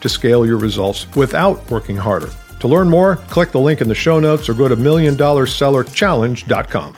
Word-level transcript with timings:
to 0.00 0.08
scale 0.08 0.46
your 0.46 0.58
results 0.58 1.06
without 1.14 1.70
working 1.70 1.96
harder. 1.96 2.30
To 2.60 2.68
learn 2.68 2.88
more, 2.88 3.16
click 3.16 3.52
the 3.52 3.60
link 3.60 3.80
in 3.80 3.88
the 3.88 3.94
show 3.94 4.20
notes 4.20 4.48
or 4.48 4.54
go 4.54 4.68
to 4.68 4.76
milliondollarsellerchallenge.com. 4.76 6.96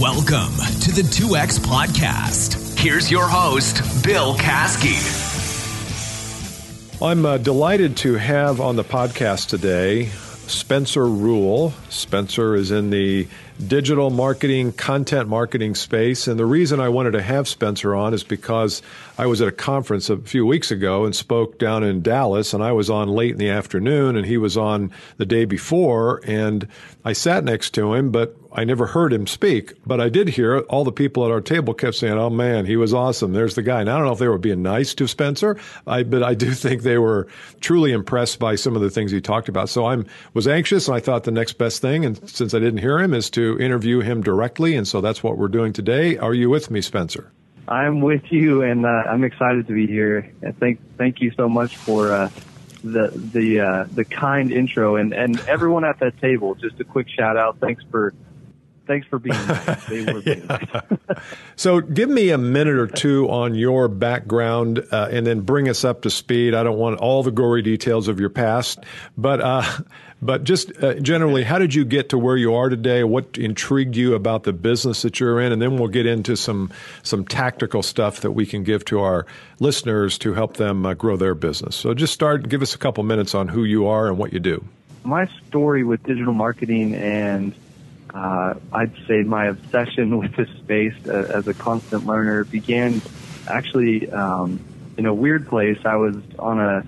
Welcome 0.00 0.54
to 0.82 0.92
the 0.92 1.02
2X 1.02 1.58
Podcast. 1.58 2.78
Here's 2.78 3.10
your 3.10 3.26
host, 3.26 4.04
Bill 4.04 4.36
Caskey. 4.36 4.94
I'm 7.02 7.26
uh, 7.26 7.38
delighted 7.38 7.96
to 7.98 8.14
have 8.14 8.60
on 8.60 8.76
the 8.76 8.84
podcast 8.84 9.48
today 9.48 10.06
Spencer 10.46 11.06
Rule. 11.06 11.74
Spencer 11.88 12.54
is 12.54 12.70
in 12.70 12.90
the 12.90 13.26
digital 13.66 14.10
marketing, 14.10 14.72
content 14.72 15.28
marketing 15.28 15.74
space. 15.74 16.28
And 16.28 16.38
the 16.38 16.46
reason 16.46 16.80
I 16.80 16.88
wanted 16.88 17.12
to 17.12 17.22
have 17.22 17.48
Spencer 17.48 17.94
on 17.94 18.14
is 18.14 18.22
because 18.22 18.82
I 19.18 19.26
was 19.26 19.40
at 19.40 19.48
a 19.48 19.52
conference 19.52 20.10
a 20.10 20.18
few 20.18 20.46
weeks 20.46 20.70
ago 20.70 21.04
and 21.04 21.14
spoke 21.14 21.58
down 21.58 21.82
in 21.82 22.02
Dallas, 22.02 22.54
and 22.54 22.62
I 22.62 22.72
was 22.72 22.88
on 22.88 23.08
late 23.08 23.32
in 23.32 23.38
the 23.38 23.50
afternoon, 23.50 24.16
and 24.16 24.24
he 24.24 24.36
was 24.36 24.56
on 24.56 24.92
the 25.16 25.26
day 25.26 25.44
before. 25.44 26.20
And 26.24 26.68
I 27.04 27.12
sat 27.14 27.42
next 27.42 27.70
to 27.74 27.94
him, 27.94 28.12
but 28.12 28.36
I 28.52 28.64
never 28.64 28.86
heard 28.86 29.12
him 29.12 29.26
speak. 29.26 29.74
But 29.86 30.00
I 30.00 30.08
did 30.08 30.28
hear 30.28 30.60
all 30.60 30.84
the 30.84 30.92
people 30.92 31.24
at 31.24 31.30
our 31.30 31.40
table 31.40 31.74
kept 31.74 31.96
saying, 31.96 32.16
"Oh 32.16 32.30
man, 32.30 32.64
he 32.66 32.76
was 32.76 32.94
awesome." 32.94 33.32
There's 33.32 33.54
the 33.54 33.62
guy. 33.62 33.80
And 33.80 33.90
I 33.90 33.96
don't 33.96 34.06
know 34.06 34.12
if 34.12 34.18
they 34.18 34.28
were 34.28 34.38
being 34.38 34.62
nice 34.62 34.94
to 34.94 35.06
Spencer, 35.06 35.56
I, 35.86 36.02
but 36.02 36.22
I 36.22 36.34
do 36.34 36.52
think 36.54 36.82
they 36.82 36.98
were 36.98 37.26
truly 37.60 37.92
impressed 37.92 38.38
by 38.38 38.54
some 38.54 38.76
of 38.76 38.82
the 38.82 38.90
things 38.90 39.10
he 39.10 39.20
talked 39.20 39.48
about. 39.48 39.68
So 39.68 39.84
I 39.84 39.98
was 40.32 40.46
anxious, 40.48 40.88
and 40.88 40.96
I 40.96 41.00
thought 41.00 41.24
the 41.24 41.30
next 41.30 41.54
best 41.54 41.82
thing, 41.82 42.04
and 42.04 42.28
since 42.28 42.54
I 42.54 42.58
didn't 42.58 42.78
hear 42.78 42.98
him, 42.98 43.14
is 43.14 43.30
to 43.30 43.47
interview 43.56 44.00
him 44.00 44.22
directly. 44.22 44.74
And 44.74 44.86
so 44.86 45.00
that's 45.00 45.22
what 45.22 45.38
we're 45.38 45.48
doing 45.48 45.72
today. 45.72 46.18
Are 46.18 46.34
you 46.34 46.50
with 46.50 46.70
me, 46.70 46.80
Spencer? 46.80 47.32
I'm 47.68 48.00
with 48.00 48.32
you, 48.32 48.62
and 48.62 48.86
uh, 48.86 48.88
I'm 48.88 49.24
excited 49.24 49.66
to 49.66 49.74
be 49.74 49.86
here. 49.86 50.32
And 50.42 50.58
thank 50.58 50.80
thank 50.96 51.20
you 51.20 51.30
so 51.36 51.48
much 51.48 51.76
for 51.76 52.10
uh, 52.12 52.30
the 52.82 53.12
the 53.14 53.60
uh, 53.60 53.86
the 53.92 54.04
kind 54.04 54.50
intro, 54.50 54.96
and 54.96 55.12
and 55.12 55.38
everyone 55.40 55.84
at 55.84 55.98
that 56.00 56.18
table. 56.18 56.54
Just 56.54 56.80
a 56.80 56.84
quick 56.84 57.08
shout 57.10 57.36
out. 57.36 57.58
Thanks 57.60 57.84
for 57.90 58.14
thanks 58.86 59.06
for 59.06 59.20
being 59.20 59.36
nice. 59.36 59.84
They 59.88 60.12
were 60.12 60.22
being 60.22 60.46
nice. 60.48 60.66
so, 61.54 61.80
give 61.80 62.08
me 62.08 62.30
a 62.30 62.38
minute 62.38 62.76
or 62.76 62.88
two 62.88 63.28
on 63.28 63.54
your 63.54 63.86
background, 63.86 64.84
uh, 64.90 65.08
and 65.10 65.24
then 65.24 65.42
bring 65.42 65.68
us 65.68 65.84
up 65.84 66.02
to 66.02 66.10
speed. 66.10 66.54
I 66.54 66.64
don't 66.64 66.78
want 66.78 66.98
all 66.98 67.22
the 67.22 67.30
gory 67.30 67.62
details 67.62 68.08
of 68.08 68.18
your 68.18 68.30
past, 68.30 68.80
but 69.16 69.40
uh, 69.40 69.62
but 70.20 70.44
just 70.44 70.72
uh, 70.82 70.94
generally, 70.94 71.44
how 71.44 71.58
did 71.58 71.74
you 71.74 71.84
get 71.84 72.08
to 72.08 72.18
where 72.18 72.36
you 72.36 72.54
are 72.54 72.68
today? 72.68 73.04
What 73.04 73.38
intrigued 73.38 73.94
you 73.96 74.14
about 74.14 74.42
the 74.42 74.52
business 74.52 75.02
that 75.02 75.20
you're 75.20 75.40
in? 75.40 75.52
And 75.52 75.62
then 75.62 75.78
we'll 75.78 75.88
get 75.88 76.06
into 76.06 76.36
some 76.36 76.72
some 77.04 77.24
tactical 77.24 77.82
stuff 77.82 78.20
that 78.20 78.32
we 78.32 78.44
can 78.44 78.64
give 78.64 78.84
to 78.86 79.00
our 79.00 79.26
listeners 79.60 80.18
to 80.18 80.34
help 80.34 80.56
them 80.56 80.84
uh, 80.84 80.94
grow 80.94 81.16
their 81.16 81.34
business. 81.34 81.76
So 81.76 81.94
just 81.94 82.12
start, 82.12 82.48
give 82.48 82.62
us 82.62 82.74
a 82.74 82.78
couple 82.78 83.04
minutes 83.04 83.34
on 83.34 83.48
who 83.48 83.64
you 83.64 83.86
are 83.86 84.08
and 84.08 84.18
what 84.18 84.32
you 84.32 84.40
do. 84.40 84.64
My 85.04 85.26
story 85.46 85.84
with 85.84 86.02
digital 86.02 86.34
marketing 86.34 86.94
and 86.96 87.54
uh, 88.12 88.54
I'd 88.72 88.92
say 89.06 89.22
my 89.22 89.46
obsession 89.46 90.18
with 90.18 90.34
this 90.34 90.48
space 90.58 90.94
uh, 91.06 91.30
as 91.32 91.46
a 91.46 91.54
constant 91.54 92.06
learner 92.06 92.44
began 92.44 93.00
actually 93.46 94.10
um, 94.10 94.60
in 94.96 95.06
a 95.06 95.14
weird 95.14 95.46
place. 95.46 95.78
I 95.84 95.96
was 95.96 96.16
on 96.38 96.58
a 96.58 96.84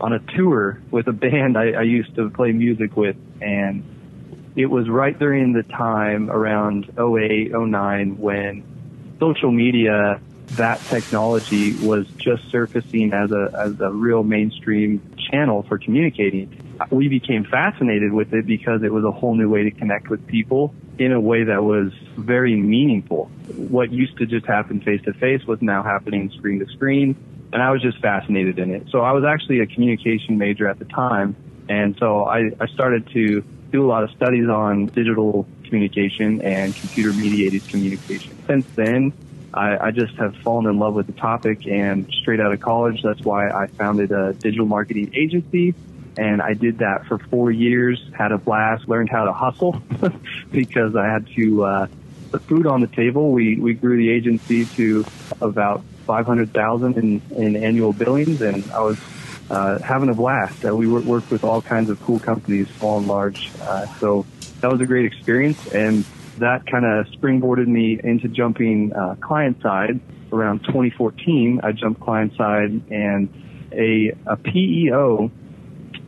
on 0.00 0.12
a 0.12 0.18
tour 0.36 0.80
with 0.90 1.06
a 1.08 1.12
band 1.12 1.56
I, 1.56 1.72
I 1.72 1.82
used 1.82 2.14
to 2.16 2.30
play 2.30 2.52
music 2.52 2.96
with, 2.96 3.16
and 3.40 3.84
it 4.56 4.66
was 4.66 4.88
right 4.88 5.18
during 5.18 5.52
the 5.52 5.62
time 5.62 6.30
around 6.30 6.90
08, 6.98 7.52
09 7.52 8.18
when 8.18 8.64
social 9.18 9.52
media, 9.52 10.20
that 10.56 10.80
technology 10.80 11.74
was 11.86 12.06
just 12.18 12.50
surfacing 12.50 13.12
as 13.12 13.30
a 13.30 13.50
as 13.58 13.80
a 13.80 13.90
real 13.90 14.22
mainstream 14.22 15.00
channel 15.30 15.62
for 15.62 15.78
communicating. 15.78 16.76
We 16.90 17.08
became 17.08 17.44
fascinated 17.44 18.12
with 18.12 18.34
it 18.34 18.44
because 18.44 18.82
it 18.82 18.92
was 18.92 19.04
a 19.04 19.10
whole 19.10 19.34
new 19.34 19.48
way 19.48 19.62
to 19.62 19.70
connect 19.70 20.10
with 20.10 20.26
people 20.26 20.74
in 20.98 21.12
a 21.12 21.20
way 21.20 21.44
that 21.44 21.62
was 21.62 21.92
very 22.16 22.56
meaningful. 22.56 23.26
What 23.56 23.92
used 23.92 24.18
to 24.18 24.26
just 24.26 24.44
happen 24.44 24.80
face 24.80 25.00
to 25.02 25.12
face 25.14 25.46
was 25.46 25.62
now 25.62 25.82
happening 25.82 26.30
screen 26.36 26.58
to 26.58 26.66
screen 26.72 27.16
and 27.52 27.62
I 27.62 27.70
was 27.70 27.82
just 27.82 27.98
fascinated 27.98 28.58
in 28.58 28.74
it. 28.74 28.88
So 28.90 29.00
I 29.00 29.12
was 29.12 29.24
actually 29.24 29.60
a 29.60 29.66
communication 29.66 30.38
major 30.38 30.66
at 30.68 30.78
the 30.78 30.84
time, 30.84 31.36
and 31.68 31.96
so 31.98 32.24
I, 32.24 32.50
I 32.60 32.66
started 32.66 33.08
to 33.08 33.42
do 33.70 33.84
a 33.84 33.88
lot 33.88 34.04
of 34.04 34.10
studies 34.10 34.48
on 34.48 34.86
digital 34.86 35.46
communication 35.64 36.42
and 36.42 36.74
computer 36.74 37.12
mediated 37.12 37.66
communication. 37.68 38.36
Since 38.46 38.66
then, 38.74 39.12
I, 39.54 39.86
I 39.86 39.90
just 39.90 40.14
have 40.16 40.36
fallen 40.36 40.66
in 40.66 40.78
love 40.78 40.94
with 40.94 41.06
the 41.06 41.12
topic 41.12 41.66
and 41.66 42.06
straight 42.12 42.40
out 42.40 42.52
of 42.52 42.60
college, 42.60 43.02
that's 43.02 43.20
why 43.20 43.48
I 43.48 43.66
founded 43.66 44.12
a 44.12 44.34
digital 44.34 44.66
marketing 44.66 45.12
agency 45.14 45.74
and 46.18 46.42
I 46.42 46.52
did 46.52 46.78
that 46.78 47.06
for 47.06 47.18
four 47.18 47.50
years, 47.50 48.02
had 48.12 48.32
a 48.32 48.38
blast, 48.38 48.86
learned 48.86 49.08
how 49.08 49.24
to 49.24 49.32
hustle 49.32 49.82
because 50.50 50.94
I 50.94 51.06
had 51.06 51.26
to, 51.36 51.64
uh, 51.64 51.86
put 52.30 52.42
food 52.42 52.66
on 52.66 52.80
the 52.80 52.86
table. 52.86 53.30
We, 53.30 53.56
we 53.56 53.74
grew 53.74 53.96
the 53.96 54.10
agency 54.10 54.64
to 54.64 55.04
about 55.40 55.84
500,000 56.02 56.96
in, 56.96 57.22
in 57.36 57.56
annual 57.56 57.92
billings, 57.92 58.40
and 58.42 58.70
I 58.72 58.80
was 58.80 58.98
uh, 59.50 59.78
having 59.80 60.08
a 60.08 60.14
blast. 60.14 60.64
Uh, 60.64 60.74
we 60.74 60.86
worked 60.86 61.30
with 61.30 61.44
all 61.44 61.62
kinds 61.62 61.90
of 61.90 62.00
cool 62.02 62.18
companies, 62.18 62.68
small 62.78 62.98
and 62.98 63.06
large. 63.06 63.50
Uh, 63.60 63.86
so 63.98 64.26
that 64.60 64.70
was 64.70 64.80
a 64.80 64.86
great 64.86 65.04
experience, 65.04 65.72
and 65.72 66.04
that 66.38 66.66
kind 66.66 66.84
of 66.84 67.06
springboarded 67.08 67.66
me 67.66 68.00
into 68.02 68.28
jumping 68.28 68.92
uh, 68.92 69.16
client 69.20 69.60
side. 69.62 70.00
Around 70.32 70.60
2014, 70.60 71.60
I 71.62 71.72
jumped 71.72 72.00
client 72.00 72.34
side, 72.36 72.80
and 72.90 73.28
a, 73.72 74.12
a 74.26 74.36
PEO, 74.36 75.30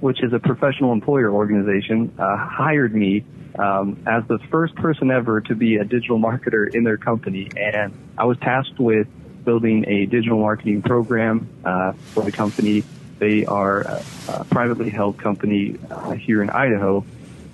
which 0.01 0.23
is 0.23 0.33
a 0.33 0.39
professional 0.39 0.93
employer 0.93 1.31
organization, 1.31 2.15
uh, 2.19 2.37
hired 2.37 2.95
me 2.95 3.25
um, 3.59 4.03
as 4.07 4.27
the 4.27 4.39
first 4.51 4.75
person 4.77 5.11
ever 5.11 5.41
to 5.43 5.55
be 5.55 5.77
a 5.77 5.85
digital 5.85 6.19
marketer 6.19 6.75
in 6.75 6.85
their 6.85 6.97
company, 6.97 7.51
and 7.57 7.93
I 8.17 8.25
was 8.25 8.39
tasked 8.39 8.79
with 8.79 9.07
building 9.45 9.85
a 9.89 10.07
digital 10.07 10.39
marketing 10.39 10.83
program 10.83 11.49
uh, 11.65 11.93
for 12.13 12.23
the 12.25 12.33
company. 12.33 12.85
They 13.19 13.47
are 13.47 13.83
a, 13.83 14.05
a 14.29 14.45
privately 14.45 14.91
held 14.91 15.19
company 15.19 15.79
uh, 15.91 16.13
here 16.13 16.43
in 16.43 16.51
Idaho, 16.51 17.05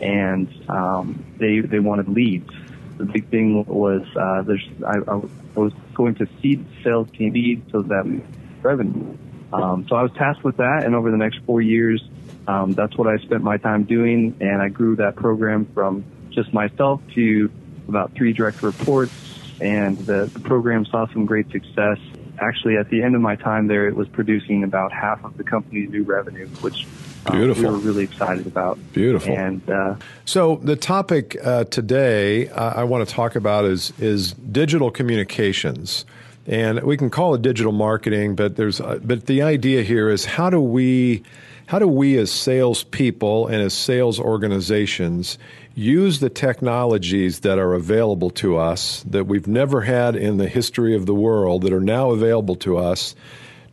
and 0.01 0.49
um, 0.69 1.25
they 1.39 1.61
they 1.61 1.79
wanted 1.79 2.09
leads. 2.09 2.51
The 2.97 3.05
big 3.05 3.29
thing 3.29 3.65
was 3.67 4.03
uh, 4.17 4.43
there's 4.43 4.67
I, 4.87 4.99
I 5.11 5.21
was 5.55 5.73
going 5.95 6.15
to 6.17 6.29
seed 6.41 6.65
sales 6.83 7.11
team 7.13 7.33
leads 7.33 7.71
so 7.73 7.83
that 7.83 8.23
revenue. 8.63 9.17
Um, 9.53 9.87
so 9.89 9.97
I 9.97 10.03
was 10.03 10.13
tasked 10.13 10.45
with 10.45 10.59
that, 10.59 10.85
and 10.85 10.95
over 10.95 11.11
the 11.11 11.17
next 11.17 11.39
four 11.45 11.61
years, 11.61 12.03
um, 12.47 12.73
that's 12.73 12.97
what 12.97 13.09
I 13.09 13.17
spent 13.19 13.43
my 13.43 13.57
time 13.57 13.85
doing, 13.85 14.37
and 14.41 14.63
I 14.63 14.69
grew 14.69 14.97
that 14.97 15.17
program 15.17 15.67
from 15.75 16.05
just 16.31 16.53
myself 16.55 17.01
to 17.15 17.51
about 17.89 18.13
three 18.15 18.33
direct 18.33 18.63
reports 18.63 19.13
and 19.61 19.99
the, 19.99 20.31
the 20.33 20.41
program 20.41 20.85
saw 20.87 21.07
some 21.13 21.27
great 21.27 21.51
success. 21.51 21.99
Actually, 22.39 22.77
at 22.77 22.89
the 22.89 23.03
end 23.03 23.15
of 23.15 23.21
my 23.21 23.37
time 23.37 23.67
there, 23.67 23.87
it 23.87 23.95
was 23.95 24.09
producing 24.09 24.65
about 24.65 24.93
half 24.93 25.23
of 25.25 25.37
the 25.37 25.45
company's 25.45 25.91
new 25.91 26.05
revenue, 26.05 26.49
which 26.63 26.87
um, 27.27 27.39
we 27.39 27.49
were 27.49 27.73
really 27.73 28.05
excited 28.05 28.47
about. 28.47 28.79
Beautiful. 28.93 29.33
And 29.33 29.69
uh, 29.69 29.97
so 30.25 30.57
the 30.57 30.77
topic 30.77 31.37
uh, 31.45 31.65
today 31.65 32.49
uh, 32.49 32.75
I 32.75 32.85
want 32.85 33.07
to 33.07 33.15
talk 33.15 33.37
about 33.37 33.67
is 33.67 33.93
is 33.99 34.33
digital 34.33 34.91
communications. 34.91 36.07
And 36.47 36.83
we 36.83 36.97
can 36.97 37.11
call 37.11 37.35
it 37.35 37.43
digital 37.43 37.73
marketing, 37.73 38.35
but 38.35 38.57
there's 38.57 38.81
uh, 38.81 38.99
but 39.03 39.27
the 39.27 39.43
idea 39.43 39.83
here 39.83 40.09
is 40.09 40.25
how 40.25 40.49
do 40.49 40.61
we 40.61 41.23
how 41.67 41.79
do 41.79 41.87
we 41.87 42.17
as 42.17 42.33
salespeople 42.33 43.47
and 43.47 43.63
as 43.63 43.75
sales 43.75 44.19
organizations 44.19 45.39
use 45.75 46.21
the 46.21 46.31
technologies 46.31 47.41
that 47.41 47.59
are 47.59 47.75
available 47.75 48.31
to 48.31 48.57
us 48.57 49.03
that 49.05 49.25
we've 49.25 49.47
never 49.47 49.81
had 49.83 50.17
in 50.17 50.37
the 50.37 50.49
history 50.49 50.95
of 50.95 51.07
the 51.07 51.15
world 51.15 51.63
that 51.63 51.73
are 51.73 51.81
now 51.81 52.11
available 52.11 52.57
to 52.57 52.77
us 52.77 53.15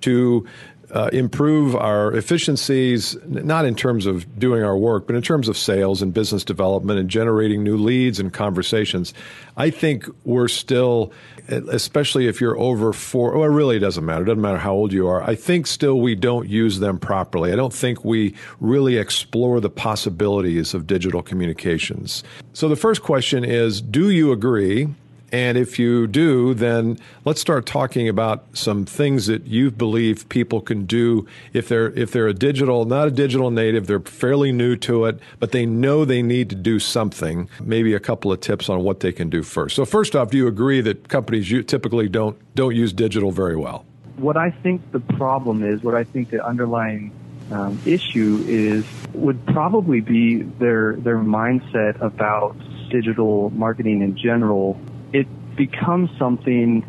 to 0.01 0.45
uh, 0.91 1.09
improve 1.11 1.75
our 1.75 2.13
efficiencies, 2.13 3.17
not 3.25 3.65
in 3.65 3.75
terms 3.75 4.05
of 4.05 4.39
doing 4.39 4.63
our 4.63 4.77
work, 4.77 5.05
but 5.07 5.15
in 5.15 5.21
terms 5.21 5.49
of 5.49 5.57
sales 5.57 6.01
and 6.01 6.13
business 6.13 6.43
development 6.43 6.99
and 6.99 7.09
generating 7.09 7.63
new 7.63 7.77
leads 7.77 8.19
and 8.19 8.33
conversations. 8.33 9.13
I 9.57 9.69
think 9.69 10.05
we're 10.23 10.47
still, 10.47 11.11
especially 11.49 12.27
if 12.27 12.39
you're 12.39 12.57
over 12.57 12.93
four, 12.93 13.37
well, 13.37 13.49
it 13.49 13.53
really 13.53 13.79
doesn't 13.79 14.05
matter. 14.05 14.23
It 14.23 14.27
doesn't 14.27 14.41
matter 14.41 14.57
how 14.57 14.73
old 14.73 14.93
you 14.93 15.07
are. 15.07 15.21
I 15.21 15.35
think 15.35 15.67
still 15.67 15.99
we 15.99 16.15
don't 16.15 16.47
use 16.47 16.79
them 16.79 16.99
properly. 16.99 17.51
I 17.51 17.55
don't 17.55 17.73
think 17.73 18.05
we 18.05 18.33
really 18.61 18.97
explore 18.97 19.59
the 19.59 19.69
possibilities 19.69 20.73
of 20.73 20.87
digital 20.87 21.21
communications. 21.21 22.23
So 22.53 22.69
the 22.69 22.75
first 22.77 23.03
question 23.03 23.43
is 23.43 23.81
Do 23.81 24.09
you 24.09 24.31
agree? 24.31 24.87
And 25.31 25.57
if 25.57 25.77
you 25.77 26.07
do, 26.07 26.53
then 26.53 26.97
let's 27.25 27.41
start 27.41 27.65
talking 27.65 28.07
about 28.07 28.45
some 28.53 28.85
things 28.85 29.27
that 29.27 29.45
you 29.45 29.71
believe 29.71 30.29
people 30.29 30.61
can 30.61 30.85
do 30.85 31.27
if 31.51 31.67
they're 31.67 31.91
if 31.91 32.11
they're 32.11 32.27
a 32.27 32.33
digital, 32.33 32.85
not 32.85 33.09
a 33.09 33.11
digital 33.11 33.51
native, 33.51 33.87
they're 33.87 33.99
fairly 33.99 34.53
new 34.53 34.77
to 34.77 35.05
it, 35.05 35.19
but 35.39 35.51
they 35.51 35.65
know 35.65 36.05
they 36.05 36.21
need 36.21 36.49
to 36.51 36.55
do 36.55 36.79
something. 36.79 37.49
Maybe 37.61 37.93
a 37.93 37.99
couple 37.99 38.31
of 38.31 38.39
tips 38.39 38.69
on 38.69 38.83
what 38.83 39.01
they 39.01 39.11
can 39.11 39.29
do 39.29 39.43
first. 39.43 39.75
So 39.75 39.83
first 39.83 40.15
off, 40.15 40.31
do 40.31 40.37
you 40.37 40.47
agree 40.47 40.79
that 40.81 41.09
companies 41.09 41.49
typically 41.65 42.07
don't 42.07 42.37
don't 42.55 42.75
use 42.75 42.93
digital 42.93 43.31
very 43.31 43.57
well? 43.57 43.85
What 44.15 44.37
I 44.37 44.51
think 44.51 44.91
the 44.91 45.01
problem 45.01 45.61
is, 45.61 45.83
what 45.83 45.93
I 45.93 46.05
think 46.05 46.29
the 46.29 46.43
underlying 46.43 47.11
um, 47.51 47.79
issue 47.85 48.43
is, 48.47 48.85
would 49.13 49.45
probably 49.47 49.99
be 49.99 50.43
their 50.43 50.95
their 50.95 51.17
mindset 51.17 51.99
about 52.01 52.55
digital 52.89 53.49
marketing 53.49 54.01
in 54.01 54.15
general 54.17 54.79
it 55.13 55.27
becomes 55.55 56.09
something 56.17 56.85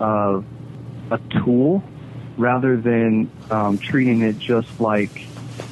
of 0.00 0.44
a 1.10 1.18
tool 1.44 1.82
rather 2.36 2.76
than 2.76 3.30
um, 3.50 3.78
treating 3.78 4.22
it 4.22 4.38
just 4.38 4.68
like 4.80 5.10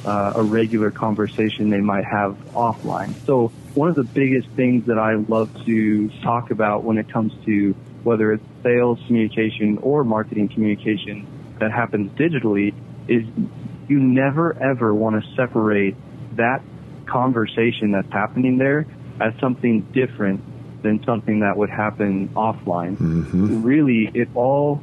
uh, 0.05 0.33
a 0.35 0.43
regular 0.43 0.91
conversation 0.91 1.69
they 1.69 1.81
might 1.81 2.05
have 2.05 2.37
offline. 2.53 3.13
So 3.25 3.51
one 3.73 3.89
of 3.89 3.95
the 3.95 4.03
biggest 4.03 4.47
things 4.55 4.85
that 4.87 4.97
I 4.97 5.15
love 5.15 5.49
to 5.65 6.09
talk 6.23 6.51
about 6.51 6.83
when 6.83 6.97
it 6.97 7.11
comes 7.11 7.33
to 7.45 7.75
whether 8.03 8.31
it's 8.33 8.43
sales 8.63 8.99
communication 9.07 9.77
or 9.79 10.03
marketing 10.03 10.49
communication 10.49 11.27
that 11.59 11.71
happens 11.71 12.11
digitally 12.17 12.73
is 13.07 13.23
you 13.87 13.99
never 13.99 14.57
ever 14.61 14.93
want 14.93 15.21
to 15.21 15.35
separate 15.35 15.95
that 16.37 16.61
conversation 17.05 17.91
that's 17.91 18.11
happening 18.11 18.57
there 18.57 18.85
as 19.19 19.33
something 19.41 19.81
different 19.93 20.41
than 20.81 21.03
something 21.03 21.41
that 21.41 21.57
would 21.57 21.69
happen 21.69 22.29
offline. 22.29 22.97
Mm-hmm. 22.97 23.63
Really, 23.63 24.11
it 24.13 24.29
all 24.35 24.81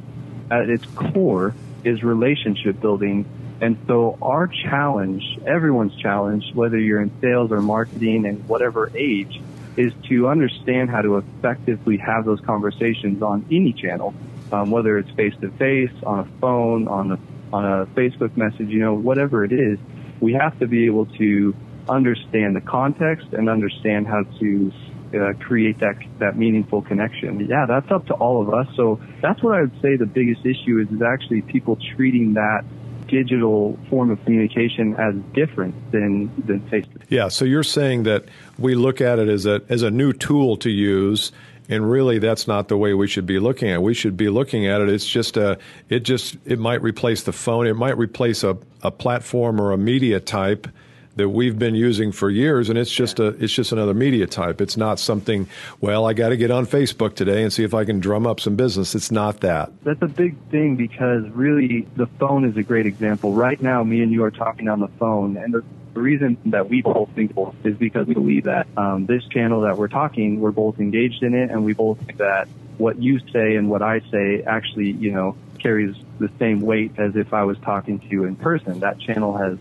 at 0.49 0.69
its 0.69 0.85
core 0.95 1.53
is 1.83 2.03
relationship 2.03 2.79
building. 2.79 3.25
And 3.59 3.77
so 3.87 4.17
our 4.21 4.47
challenge, 4.47 5.23
everyone's 5.45 5.95
challenge, 5.95 6.53
whether 6.53 6.77
you're 6.77 7.01
in 7.01 7.11
sales 7.21 7.51
or 7.51 7.61
marketing 7.61 8.25
and 8.25 8.47
whatever 8.47 8.91
age, 8.95 9.41
is 9.75 9.93
to 10.09 10.27
understand 10.27 10.89
how 10.89 11.01
to 11.01 11.17
effectively 11.17 11.97
have 11.97 12.25
those 12.25 12.39
conversations 12.41 13.21
on 13.21 13.45
any 13.51 13.73
channel, 13.73 14.13
um, 14.51 14.71
whether 14.71 14.97
it's 14.97 15.09
face 15.11 15.33
to 15.41 15.49
face, 15.51 15.91
on 16.03 16.19
a 16.19 16.25
phone, 16.39 16.87
on 16.87 17.11
a, 17.11 17.19
on 17.53 17.65
a 17.65 17.85
Facebook 17.87 18.35
message, 18.37 18.69
you 18.69 18.79
know, 18.79 18.93
whatever 18.93 19.43
it 19.43 19.51
is. 19.51 19.79
We 20.19 20.33
have 20.33 20.57
to 20.59 20.67
be 20.67 20.85
able 20.85 21.05
to 21.17 21.55
understand 21.87 22.55
the 22.55 22.61
context 22.61 23.27
and 23.33 23.49
understand 23.49 24.07
how 24.07 24.23
to 24.39 24.71
uh, 25.13 25.33
create 25.39 25.79
that 25.79 25.95
that 26.19 26.37
meaningful 26.37 26.81
connection. 26.81 27.39
Yeah, 27.47 27.65
that's 27.67 27.89
up 27.91 28.05
to 28.07 28.13
all 28.13 28.41
of 28.41 28.53
us. 28.53 28.67
So 28.75 28.99
that's 29.21 29.41
what 29.41 29.55
I 29.55 29.61
would 29.61 29.81
say 29.81 29.95
the 29.95 30.05
biggest 30.05 30.45
issue 30.45 30.79
is 30.79 30.93
is 30.93 31.01
actually 31.01 31.41
people 31.41 31.77
treating 31.95 32.33
that 32.33 32.63
digital 33.07 33.79
form 33.89 34.11
of 34.11 34.23
communication 34.25 34.95
as 34.95 35.15
different 35.33 35.91
than 35.91 36.31
than 36.45 36.67
face 36.69 36.85
to 36.93 36.99
face. 36.99 37.07
Yeah, 37.09 37.29
so 37.29 37.45
you're 37.45 37.63
saying 37.63 38.03
that 38.03 38.25
we 38.57 38.75
look 38.75 39.01
at 39.01 39.19
it 39.19 39.29
as 39.29 39.45
a 39.45 39.61
as 39.69 39.81
a 39.81 39.91
new 39.91 40.13
tool 40.13 40.57
to 40.57 40.69
use 40.69 41.31
and 41.69 41.89
really 41.89 42.17
that's 42.19 42.47
not 42.47 42.69
the 42.69 42.77
way 42.77 42.93
we 42.93 43.07
should 43.07 43.25
be 43.25 43.39
looking 43.39 43.69
at 43.69 43.75
it. 43.75 43.81
We 43.81 43.93
should 43.93 44.17
be 44.17 44.29
looking 44.29 44.67
at 44.67 44.81
it 44.81 44.89
it's 44.89 45.07
just 45.07 45.37
a 45.37 45.57
it 45.89 46.01
just 46.01 46.37
it 46.45 46.59
might 46.59 46.81
replace 46.81 47.23
the 47.23 47.33
phone, 47.33 47.67
it 47.67 47.75
might 47.75 47.97
replace 47.97 48.43
a 48.43 48.57
a 48.83 48.91
platform 48.91 49.59
or 49.59 49.71
a 49.71 49.77
media 49.77 50.19
type 50.19 50.67
that 51.17 51.29
we've 51.29 51.59
been 51.59 51.75
using 51.75 52.11
for 52.11 52.29
years, 52.29 52.69
and 52.69 52.77
it's 52.77 52.91
just 52.91 53.19
a 53.19 53.27
it's 53.43 53.53
just 53.53 53.71
another 53.71 53.93
media 53.93 54.25
type. 54.27 54.61
It's 54.61 54.77
not 54.77 54.99
something. 54.99 55.47
Well, 55.81 56.05
I 56.05 56.13
got 56.13 56.29
to 56.29 56.37
get 56.37 56.51
on 56.51 56.65
Facebook 56.65 57.15
today 57.15 57.43
and 57.43 57.51
see 57.51 57.63
if 57.63 57.73
I 57.73 57.85
can 57.85 57.99
drum 57.99 58.25
up 58.25 58.39
some 58.39 58.55
business. 58.55 58.95
It's 58.95 59.11
not 59.11 59.41
that. 59.41 59.71
That's 59.83 60.01
a 60.01 60.07
big 60.07 60.37
thing 60.49 60.75
because 60.75 61.27
really 61.29 61.87
the 61.95 62.07
phone 62.19 62.45
is 62.45 62.55
a 62.57 62.63
great 62.63 62.85
example. 62.85 63.33
Right 63.33 63.61
now, 63.61 63.83
me 63.83 64.01
and 64.01 64.11
you 64.11 64.23
are 64.23 64.31
talking 64.31 64.69
on 64.69 64.79
the 64.79 64.89
phone, 64.99 65.37
and 65.37 65.53
the 65.53 65.63
the 65.97 66.03
reason 66.03 66.37
that 66.45 66.69
we 66.69 66.83
both 66.83 67.09
think 67.15 67.35
is 67.63 67.75
because 67.75 68.05
we 68.05 68.13
believe 68.13 68.43
that 68.43 68.67
um, 68.77 69.07
this 69.07 69.25
channel 69.29 69.61
that 69.61 69.79
we're 69.79 69.87
talking, 69.87 70.39
we're 70.39 70.51
both 70.51 70.79
engaged 70.79 71.23
in 71.23 71.33
it, 71.33 71.49
and 71.49 71.65
we 71.65 71.73
both 71.73 71.97
think 72.05 72.19
that 72.19 72.47
what 72.77 73.01
you 73.01 73.19
say 73.31 73.55
and 73.55 73.67
what 73.67 73.81
I 73.81 74.01
say 74.11 74.43
actually, 74.43 74.91
you 74.91 75.11
know, 75.11 75.35
carries 75.57 75.95
the 76.19 76.29
same 76.37 76.61
weight 76.61 76.91
as 76.99 77.15
if 77.15 77.33
I 77.33 77.45
was 77.45 77.57
talking 77.59 77.97
to 77.97 78.05
you 78.05 78.25
in 78.25 78.35
person. 78.35 78.81
That 78.81 78.99
channel 78.99 79.35
has 79.37 79.57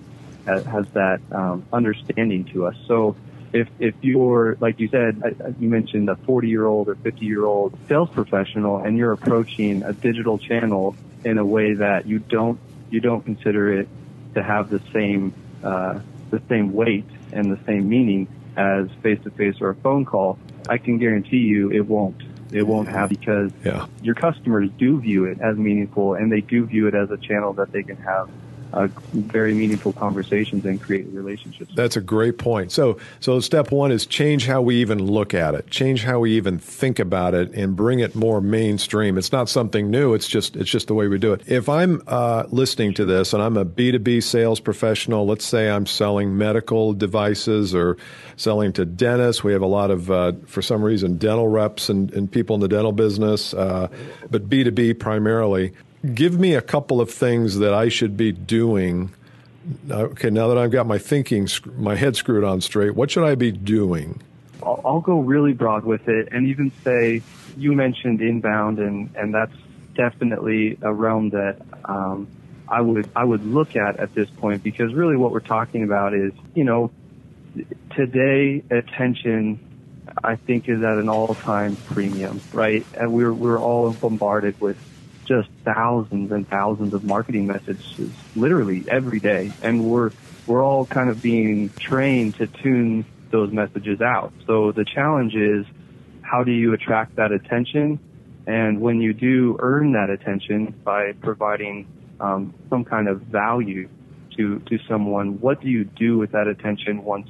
has 0.46 0.86
that 0.90 1.20
um, 1.32 1.66
understanding 1.72 2.44
to 2.46 2.66
us. 2.66 2.76
So 2.86 3.16
if 3.52 3.68
if 3.78 3.94
you're 4.02 4.56
like 4.60 4.80
you 4.80 4.88
said, 4.88 5.56
you 5.58 5.68
mentioned 5.68 6.08
a 6.08 6.16
40 6.16 6.48
year 6.48 6.66
old 6.66 6.88
or 6.88 6.94
50 6.96 7.24
year 7.24 7.44
old 7.44 7.76
sales 7.88 8.10
professional, 8.10 8.78
and 8.78 8.96
you're 8.96 9.12
approaching 9.12 9.82
a 9.82 9.92
digital 9.92 10.38
channel 10.38 10.96
in 11.24 11.38
a 11.38 11.44
way 11.44 11.74
that 11.74 12.06
you 12.06 12.18
don't 12.18 12.58
you 12.90 13.00
don't 13.00 13.22
consider 13.22 13.80
it 13.80 13.88
to 14.34 14.42
have 14.42 14.70
the 14.70 14.80
same 14.92 15.32
uh, 15.62 15.98
the 16.30 16.42
same 16.48 16.72
weight 16.72 17.06
and 17.32 17.50
the 17.50 17.64
same 17.64 17.88
meaning 17.88 18.28
as 18.56 18.88
face 19.02 19.22
to 19.24 19.30
face 19.30 19.56
or 19.60 19.70
a 19.70 19.74
phone 19.76 20.04
call, 20.04 20.38
I 20.68 20.78
can 20.78 20.98
guarantee 20.98 21.38
you 21.38 21.70
it 21.70 21.86
won't. 21.86 22.22
It 22.52 22.62
won't 22.62 22.88
have 22.88 23.10
because 23.10 23.50
yeah. 23.64 23.86
your 24.02 24.14
customers 24.14 24.70
do 24.78 25.00
view 25.00 25.24
it 25.24 25.40
as 25.40 25.56
meaningful 25.56 26.14
and 26.14 26.30
they 26.30 26.40
do 26.40 26.64
view 26.64 26.86
it 26.86 26.94
as 26.94 27.10
a 27.10 27.16
channel 27.16 27.52
that 27.54 27.72
they 27.72 27.82
can 27.82 27.96
have 27.96 28.30
uh, 28.72 28.88
very 29.12 29.54
meaningful 29.54 29.92
conversations 29.92 30.64
and 30.64 30.80
create 30.80 31.06
relationships. 31.08 31.72
That's 31.74 31.96
a 31.96 32.00
great 32.00 32.38
point. 32.38 32.72
So, 32.72 32.98
so 33.20 33.40
step 33.40 33.70
one 33.70 33.92
is 33.92 34.06
change 34.06 34.46
how 34.46 34.62
we 34.62 34.76
even 34.76 35.04
look 35.04 35.34
at 35.34 35.54
it, 35.54 35.70
change 35.70 36.04
how 36.04 36.20
we 36.20 36.36
even 36.36 36.58
think 36.58 36.98
about 36.98 37.34
it, 37.34 37.52
and 37.54 37.76
bring 37.76 38.00
it 38.00 38.14
more 38.14 38.40
mainstream. 38.40 39.18
It's 39.18 39.32
not 39.32 39.48
something 39.48 39.90
new. 39.90 40.14
It's 40.14 40.28
just 40.28 40.56
it's 40.56 40.70
just 40.70 40.88
the 40.88 40.94
way 40.94 41.08
we 41.08 41.18
do 41.18 41.32
it. 41.32 41.42
If 41.46 41.68
I'm 41.68 42.02
uh, 42.06 42.44
listening 42.50 42.94
to 42.94 43.04
this 43.04 43.32
and 43.32 43.42
I'm 43.42 43.56
a 43.56 43.64
B2B 43.64 44.22
sales 44.22 44.60
professional, 44.60 45.26
let's 45.26 45.44
say 45.44 45.70
I'm 45.70 45.86
selling 45.86 46.36
medical 46.36 46.92
devices 46.92 47.74
or 47.74 47.96
selling 48.36 48.72
to 48.74 48.84
dentists. 48.84 49.42
We 49.42 49.52
have 49.52 49.62
a 49.62 49.66
lot 49.66 49.90
of, 49.90 50.10
uh, 50.10 50.32
for 50.46 50.62
some 50.62 50.82
reason, 50.82 51.18
dental 51.18 51.48
reps 51.48 51.88
and, 51.88 52.12
and 52.12 52.30
people 52.30 52.54
in 52.54 52.60
the 52.60 52.68
dental 52.68 52.92
business, 52.92 53.54
uh, 53.54 53.88
but 54.30 54.48
B2B 54.48 54.98
primarily 54.98 55.72
give 56.14 56.38
me 56.38 56.54
a 56.54 56.62
couple 56.62 57.00
of 57.00 57.10
things 57.10 57.58
that 57.58 57.74
I 57.74 57.88
should 57.88 58.16
be 58.16 58.32
doing. 58.32 59.12
Okay, 59.90 60.30
now 60.30 60.48
that 60.48 60.58
I've 60.58 60.70
got 60.70 60.86
my 60.86 60.98
thinking, 60.98 61.48
my 61.76 61.96
head 61.96 62.16
screwed 62.16 62.44
on 62.44 62.60
straight, 62.60 62.94
what 62.94 63.10
should 63.10 63.24
I 63.24 63.34
be 63.34 63.50
doing? 63.50 64.22
I'll, 64.62 64.80
I'll 64.84 65.00
go 65.00 65.20
really 65.20 65.52
broad 65.52 65.84
with 65.84 66.08
it 66.08 66.28
and 66.32 66.46
even 66.46 66.72
say 66.84 67.22
you 67.56 67.72
mentioned 67.72 68.20
inbound, 68.20 68.78
and, 68.78 69.14
and 69.16 69.34
that's 69.34 69.54
definitely 69.94 70.78
a 70.82 70.92
realm 70.92 71.30
that 71.30 71.60
um, 71.84 72.28
I 72.68 72.80
would 72.80 73.08
I 73.14 73.24
would 73.24 73.44
look 73.44 73.76
at 73.76 73.98
at 73.98 74.14
this 74.14 74.28
point 74.28 74.62
because 74.62 74.92
really 74.92 75.16
what 75.16 75.32
we're 75.32 75.40
talking 75.40 75.82
about 75.82 76.14
is 76.14 76.32
you 76.54 76.64
know 76.64 76.90
today 77.94 78.62
attention 78.70 79.60
I 80.22 80.36
think 80.36 80.68
is 80.68 80.82
at 80.82 80.98
an 80.98 81.08
all 81.08 81.34
time 81.34 81.76
premium, 81.76 82.40
right? 82.52 82.84
And 82.94 83.12
we're 83.12 83.32
we're 83.32 83.58
all 83.58 83.92
bombarded 83.92 84.60
with 84.60 84.78
just 85.26 85.48
thousands 85.64 86.32
and 86.32 86.48
thousands 86.48 86.94
of 86.94 87.04
marketing 87.04 87.46
messages 87.46 88.10
literally 88.34 88.84
every 88.88 89.20
day. 89.20 89.52
And 89.62 89.84
we're, 89.84 90.10
we're 90.46 90.64
all 90.64 90.86
kind 90.86 91.10
of 91.10 91.20
being 91.20 91.70
trained 91.78 92.36
to 92.36 92.46
tune 92.46 93.04
those 93.30 93.52
messages 93.52 94.00
out. 94.00 94.32
So 94.46 94.72
the 94.72 94.84
challenge 94.84 95.34
is 95.34 95.66
how 96.22 96.44
do 96.44 96.52
you 96.52 96.72
attract 96.72 97.16
that 97.16 97.32
attention? 97.32 97.98
And 98.46 98.80
when 98.80 99.00
you 99.00 99.12
do 99.12 99.56
earn 99.58 99.92
that 99.92 100.10
attention 100.10 100.74
by 100.84 101.12
providing 101.12 101.88
um, 102.20 102.54
some 102.70 102.84
kind 102.84 103.08
of 103.08 103.20
value 103.22 103.88
to 104.36 104.60
to 104.60 104.78
someone, 104.88 105.40
what 105.40 105.60
do 105.60 105.68
you 105.68 105.84
do 105.84 106.18
with 106.18 106.32
that 106.32 106.46
attention 106.46 107.02
once 107.04 107.28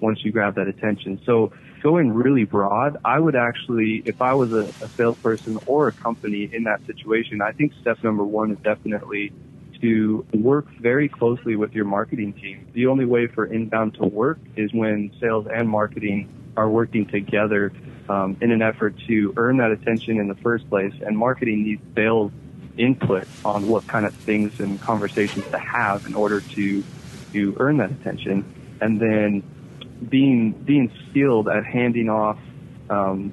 once 0.00 0.24
you 0.24 0.32
grab 0.32 0.54
that 0.54 0.68
attention? 0.68 1.20
So 1.24 1.52
going 1.84 2.14
really 2.14 2.44
broad, 2.44 2.96
I 3.04 3.18
would 3.18 3.36
actually, 3.36 4.02
if 4.06 4.22
I 4.22 4.32
was 4.32 4.50
a, 4.52 4.72
a 4.82 4.88
salesperson 4.96 5.58
or 5.66 5.88
a 5.88 5.92
company 5.92 6.48
in 6.50 6.64
that 6.64 6.84
situation, 6.86 7.42
I 7.42 7.52
think 7.52 7.74
step 7.82 8.02
number 8.02 8.24
one 8.24 8.50
is 8.50 8.58
definitely 8.60 9.34
to 9.82 10.26
work 10.32 10.66
very 10.80 11.10
closely 11.10 11.56
with 11.56 11.74
your 11.74 11.84
marketing 11.84 12.32
team. 12.32 12.66
The 12.72 12.86
only 12.86 13.04
way 13.04 13.26
for 13.26 13.44
inbound 13.44 13.94
to 13.94 14.06
work 14.06 14.38
is 14.56 14.72
when 14.72 15.12
sales 15.20 15.46
and 15.46 15.68
marketing 15.68 16.52
are 16.56 16.70
working 16.70 17.04
together 17.04 17.70
um, 18.08 18.38
in 18.40 18.50
an 18.50 18.62
effort 18.62 18.94
to 19.06 19.34
earn 19.36 19.58
that 19.58 19.70
attention 19.70 20.18
in 20.18 20.26
the 20.26 20.36
first 20.36 20.68
place. 20.70 20.94
And 21.04 21.18
marketing 21.18 21.64
needs 21.64 21.82
sales 21.94 22.32
input 22.78 23.28
on 23.44 23.68
what 23.68 23.86
kind 23.86 24.06
of 24.06 24.14
things 24.14 24.58
and 24.58 24.80
conversations 24.80 25.44
to 25.50 25.58
have 25.58 26.06
in 26.06 26.14
order 26.14 26.40
to 26.40 26.82
to 27.32 27.56
earn 27.58 27.76
that 27.78 27.90
attention, 27.90 28.44
and 28.80 29.00
then 29.00 29.42
being 30.08 30.52
being 30.52 30.92
skilled 31.10 31.48
at 31.48 31.64
handing 31.64 32.08
off 32.08 32.38
um, 32.90 33.32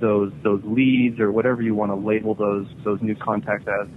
those 0.00 0.32
those 0.42 0.62
leads 0.64 1.20
or 1.20 1.32
whatever 1.32 1.62
you 1.62 1.74
want 1.74 1.90
to 1.90 1.96
label 1.96 2.34
those 2.34 2.66
those 2.84 3.00
new 3.02 3.14
contacts 3.14 3.66
as, 3.68 3.88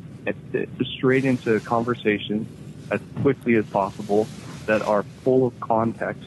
straight 0.98 1.26
into 1.26 1.60
conversations 1.62 2.48
as 2.92 3.00
quickly 3.22 3.56
as 3.56 3.66
possible 3.68 4.28
that 4.68 4.82
are 4.82 5.04
full 5.24 5.48
of 5.48 5.60
context. 5.60 6.24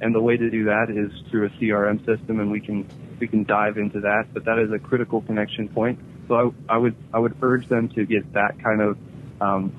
And 0.00 0.14
the 0.14 0.20
way 0.20 0.36
to 0.36 0.50
do 0.50 0.64
that 0.64 0.90
is 0.90 1.12
through 1.30 1.46
a 1.46 1.50
CRM 1.50 1.98
system, 2.04 2.40
and 2.40 2.50
we 2.50 2.60
can 2.60 2.88
we 3.18 3.28
can 3.28 3.44
dive 3.44 3.78
into 3.78 4.00
that. 4.00 4.26
But 4.32 4.44
that 4.44 4.58
is 4.58 4.70
a 4.72 4.78
critical 4.78 5.22
connection 5.22 5.68
point. 5.68 5.98
So 6.28 6.54
I, 6.68 6.74
I 6.74 6.78
would 6.78 6.96
I 7.12 7.18
would 7.18 7.36
urge 7.42 7.68
them 7.68 7.88
to 7.90 8.04
get 8.04 8.32
that 8.32 8.62
kind 8.62 8.80
of 8.80 8.98
um, 9.40 9.72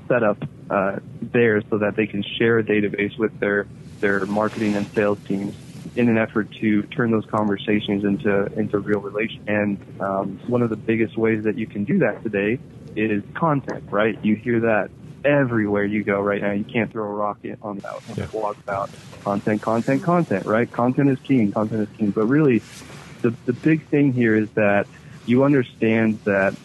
uh, 0.69 0.99
there 1.21 1.61
so 1.69 1.77
that 1.79 1.95
they 1.95 2.07
can 2.07 2.23
share 2.37 2.59
a 2.59 2.63
database 2.63 3.17
with 3.17 3.39
their 3.39 3.67
their 3.99 4.25
marketing 4.25 4.75
and 4.75 4.87
sales 4.93 5.19
teams 5.27 5.55
in 5.95 6.09
an 6.09 6.17
effort 6.17 6.51
to 6.51 6.83
turn 6.83 7.11
those 7.11 7.25
conversations 7.25 8.03
into 8.03 8.45
into 8.59 8.79
real 8.79 8.99
relations. 8.99 9.47
And 9.47 10.01
um, 10.01 10.39
one 10.47 10.61
of 10.61 10.69
the 10.69 10.75
biggest 10.75 11.17
ways 11.17 11.43
that 11.43 11.57
you 11.57 11.67
can 11.67 11.83
do 11.83 11.99
that 11.99 12.23
today 12.23 12.59
is 12.95 13.23
content, 13.33 13.83
right? 13.89 14.17
You 14.23 14.35
hear 14.35 14.61
that 14.61 14.89
everywhere 15.23 15.83
you 15.83 16.03
go 16.03 16.21
right 16.21 16.41
now. 16.41 16.51
You 16.51 16.63
can't 16.63 16.91
throw 16.91 17.05
a 17.05 17.13
rock 17.13 17.39
on 17.61 17.79
that 17.79 17.95
yeah. 18.15 18.25
blog 18.27 18.57
about 18.59 18.89
content, 19.23 19.61
content, 19.61 20.03
content, 20.03 20.45
right? 20.45 20.71
Content 20.71 21.09
is 21.09 21.19
king. 21.19 21.51
Content 21.51 21.89
is 21.89 21.97
king. 21.97 22.11
But 22.11 22.25
really, 22.25 22.61
the 23.21 23.31
the 23.45 23.53
big 23.53 23.85
thing 23.87 24.13
here 24.13 24.35
is 24.35 24.49
that 24.51 24.87
you 25.25 25.43
understand 25.43 26.19
that 26.25 26.55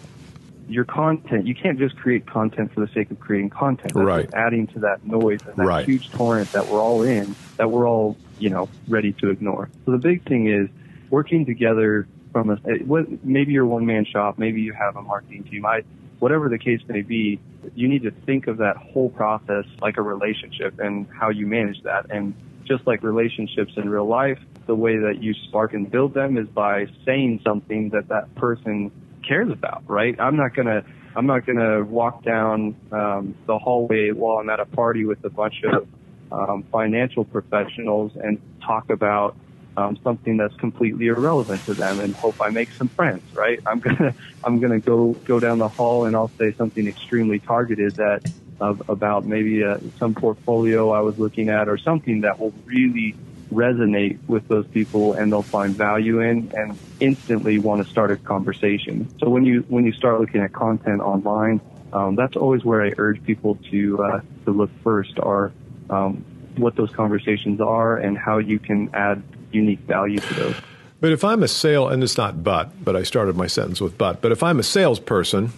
your 0.71 0.85
content, 0.85 1.47
you 1.47 1.55
can't 1.55 1.79
just 1.79 1.97
create 1.97 2.27
content 2.27 2.73
for 2.73 2.81
the 2.81 2.93
sake 2.93 3.11
of 3.11 3.19
creating 3.19 3.51
content. 3.51 3.93
That's 3.95 4.05
right. 4.05 4.31
adding 4.33 4.67
to 4.69 4.81
that 4.81 5.05
noise 5.05 5.41
and 5.47 5.57
that 5.57 5.67
right. 5.67 5.85
huge 5.85 6.11
torrent 6.13 6.53
that 6.53 6.69
we're 6.69 6.81
all 6.81 7.03
in, 7.03 7.35
that 7.57 7.71
we're 7.71 7.89
all, 7.89 8.17
you 8.39 8.51
know, 8.51 8.69
ready 8.89 9.13
to 9.15 9.31
ignore. 9.31 9.69
So 9.85 9.93
the 9.93 9.99
big 9.99 10.27
thing 10.27 10.49
is 10.49 10.69
working 11.11 11.45
together 11.45 12.07
from 12.33 12.51
a, 12.51 12.55
eh, 12.69 13.17
maybe 13.23 13.53
you're 13.53 13.67
one 13.67 13.85
man 13.85 14.05
shop, 14.05 14.39
maybe 14.39 14.61
you 14.61 14.73
have 14.73 14.97
a 14.97 15.03
marketing 15.03 15.45
team. 15.45 15.67
I, 15.67 15.83
whatever 16.21 16.49
the 16.49 16.59
case 16.59 16.81
may 16.87 17.03
be, 17.03 17.41
you 17.75 17.89
need 17.89 18.05
to 18.05 18.11
think 18.11 18.47
of 18.47 18.59
that 18.59 18.77
whole 18.77 19.11
process 19.11 19.65
like 19.81 19.97
a 19.97 20.03
relationship 20.03 20.79
and 20.79 21.07
how 21.13 21.31
you 21.31 21.47
manage 21.47 21.83
that. 21.83 22.11
And 22.11 22.35
just 22.65 22.87
like 22.87 23.03
relationships 23.03 23.73
in 23.77 23.89
real 23.89 24.07
life, 24.07 24.39
the 24.67 24.77
way 24.77 24.99
that 24.99 25.21
you 25.21 25.35
spark 25.49 25.75
and 25.75 25.91
build 25.91 26.15
them 26.15 26.39
is 26.39 26.47
by 26.49 26.87
saying 27.05 27.41
something 27.45 27.91
that 27.91 28.09
that 28.09 28.33
person 28.37 28.93
cares 29.27 29.51
about, 29.51 29.83
right? 29.87 30.19
I'm 30.19 30.37
not 30.37 30.55
gonna 30.55 30.85
I'm 31.17 31.27
not 31.27 31.47
gonna 31.47 31.85
walk 31.85 32.25
down 32.25 32.77
um, 32.93 33.35
the 33.47 33.59
hallway 33.59 34.11
while 34.11 34.39
I'm 34.39 34.51
at 34.51 34.61
a 34.61 34.67
party 34.67 35.05
with 35.05 35.25
a 35.25 35.31
bunch 35.31 35.63
of 35.65 35.89
um, 36.33 36.65
financial 36.71 37.25
professionals 37.25 38.13
and 38.15 38.41
talk 38.65 38.91
about 38.91 39.37
um, 39.77 39.99
something 40.03 40.37
that's 40.37 40.55
completely 40.57 41.07
irrelevant 41.07 41.65
to 41.67 41.75
them 41.75 42.01
and 42.01 42.15
hope 42.15 42.37
I 42.41 42.51
make 42.51 42.69
some 42.77 42.89
friends, 42.89 43.23
right? 43.35 43.61
I'm 43.67 43.81
gonna 43.81 44.15
I'm 44.45 44.61
gonna 44.61 44.81
go 44.81 45.13
go 45.25 45.41
down 45.41 45.59
the 45.59 45.69
hall 45.69 46.05
and 46.05 46.15
I'll 46.15 46.33
say 46.39 46.55
something 46.57 46.87
extremely 46.87 47.39
targeted 47.39 47.97
that 47.97 48.23
of, 48.61 48.83
about 48.89 49.25
maybe 49.25 49.65
uh, 49.65 49.79
some 49.99 50.15
portfolio 50.15 50.91
I 50.91 51.01
was 51.01 51.19
looking 51.19 51.49
at 51.49 51.69
or 51.69 51.79
something 51.79 52.21
that 52.23 52.39
will 52.39 52.53
really 52.67 53.17
resonate 53.53 54.19
with 54.29 54.47
those 54.49 54.67
people 54.69 55.15
and 55.15 55.33
they'll 55.33 55.43
find 55.43 55.75
value 55.75 56.21
in 56.21 56.51
and 56.57 56.79
instantly 57.01 57.59
want 57.59 57.85
to 57.85 57.91
start 57.91 58.11
a 58.11 58.17
conversation. 58.17 59.09
So 59.19 59.29
when 59.29 59.45
you 59.45 59.65
when 59.69 59.85
you 59.85 59.93
start 59.93 60.21
looking 60.21 60.41
at 60.41 60.53
content 60.53 61.01
online, 61.01 61.61
um, 61.93 62.17
that's 62.17 62.37
always 62.37 62.65
where 62.65 62.83
I 62.83 62.93
urge 62.97 63.23
people 63.25 63.57
to 63.71 64.03
uh, 64.03 64.21
to 64.45 64.51
look 64.51 64.71
first 64.83 65.19
are 65.19 65.53
um, 65.91 66.25
what 66.57 66.77
those 66.77 66.91
conversations 66.91 67.61
are 67.61 67.97
and 67.97 68.17
how 68.17 68.39
you 68.39 68.59
can 68.59 68.91
add 68.95 69.23
unique 69.53 69.81
value 69.81 70.19
to 70.19 70.35
those. 70.35 70.57
But 71.01 71.13
if 71.13 71.25
I'm 71.25 71.43
a 71.43 71.49
sale, 71.49 71.89
and 71.89 72.03
it's 72.03 72.19
not 72.19 72.45
but, 72.45 72.85
but 72.85 72.95
I 72.95 73.03
started 73.03 73.37
my 73.37 73.47
sentence 73.47 73.81
with 73.81 73.97
but, 73.97 74.21
but 74.21 74.33
if 74.33 74.43
I'm 74.43 74.59
a 74.59 74.63
salesperson 74.63 75.53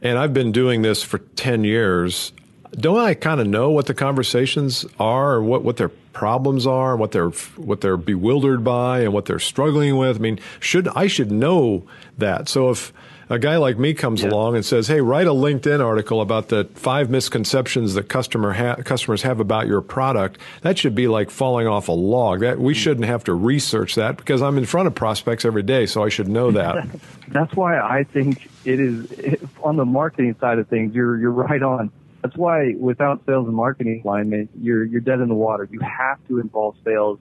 and 0.00 0.18
I've 0.18 0.32
been 0.32 0.50
doing 0.50 0.82
this 0.82 1.02
for 1.02 1.18
10 1.18 1.64
years, 1.64 2.32
don't 2.72 2.98
I 2.98 3.14
kind 3.14 3.40
of 3.40 3.46
know 3.46 3.70
what 3.70 3.86
the 3.86 3.94
conversations 3.94 4.84
are 4.98 5.34
or 5.34 5.42
what, 5.42 5.62
what 5.62 5.76
their 5.76 5.90
problems 6.12 6.66
are, 6.66 6.96
what 6.96 7.12
they're 7.12 7.30
what 7.30 7.80
they're 7.80 7.96
bewildered 7.96 8.64
by, 8.64 9.00
and 9.00 9.12
what 9.12 9.26
they're 9.26 9.38
struggling 9.38 9.96
with? 9.96 10.16
I 10.16 10.20
mean, 10.20 10.40
should 10.60 10.88
I 10.88 11.06
should 11.06 11.30
know 11.30 11.84
that. 12.18 12.48
So 12.48 12.70
if 12.70 12.92
a 13.30 13.38
guy 13.38 13.56
like 13.56 13.78
me 13.78 13.94
comes 13.94 14.22
yeah. 14.22 14.30
along 14.30 14.56
and 14.56 14.64
says, 14.64 14.88
"Hey, 14.88 15.00
write 15.00 15.26
a 15.26 15.32
LinkedIn 15.32 15.84
article 15.84 16.20
about 16.20 16.48
the 16.48 16.64
five 16.74 17.10
misconceptions 17.10 17.94
that 17.94 18.08
customer 18.08 18.52
ha- 18.52 18.76
customers 18.76 19.22
have 19.22 19.40
about 19.40 19.66
your 19.66 19.80
product," 19.80 20.38
that 20.62 20.78
should 20.78 20.94
be 20.94 21.08
like 21.08 21.30
falling 21.30 21.66
off 21.66 21.88
a 21.88 21.92
log. 21.92 22.40
That 22.40 22.58
we 22.58 22.72
mm. 22.72 22.76
shouldn't 22.76 23.06
have 23.06 23.24
to 23.24 23.34
research 23.34 23.94
that 23.96 24.16
because 24.16 24.42
I'm 24.42 24.58
in 24.58 24.64
front 24.64 24.88
of 24.88 24.94
prospects 24.94 25.44
every 25.44 25.62
day, 25.62 25.86
so 25.86 26.02
I 26.02 26.08
should 26.08 26.28
know 26.28 26.50
that. 26.52 26.88
That's 27.28 27.54
why 27.54 27.78
I 27.78 28.04
think 28.04 28.50
it 28.64 28.80
is 28.80 29.10
it, 29.12 29.42
on 29.62 29.76
the 29.76 29.84
marketing 29.84 30.34
side 30.40 30.58
of 30.58 30.68
things. 30.68 30.94
You're 30.94 31.18
you're 31.18 31.30
right 31.30 31.62
on. 31.62 31.90
That's 32.22 32.36
why 32.36 32.74
without 32.78 33.24
sales 33.26 33.46
and 33.46 33.54
marketing 33.54 34.02
alignment, 34.04 34.50
you're 34.60 34.84
you're 34.84 35.00
dead 35.00 35.20
in 35.20 35.28
the 35.28 35.34
water. 35.34 35.68
You 35.70 35.80
have 35.80 36.18
to 36.28 36.40
involve 36.40 36.76
sales 36.84 37.18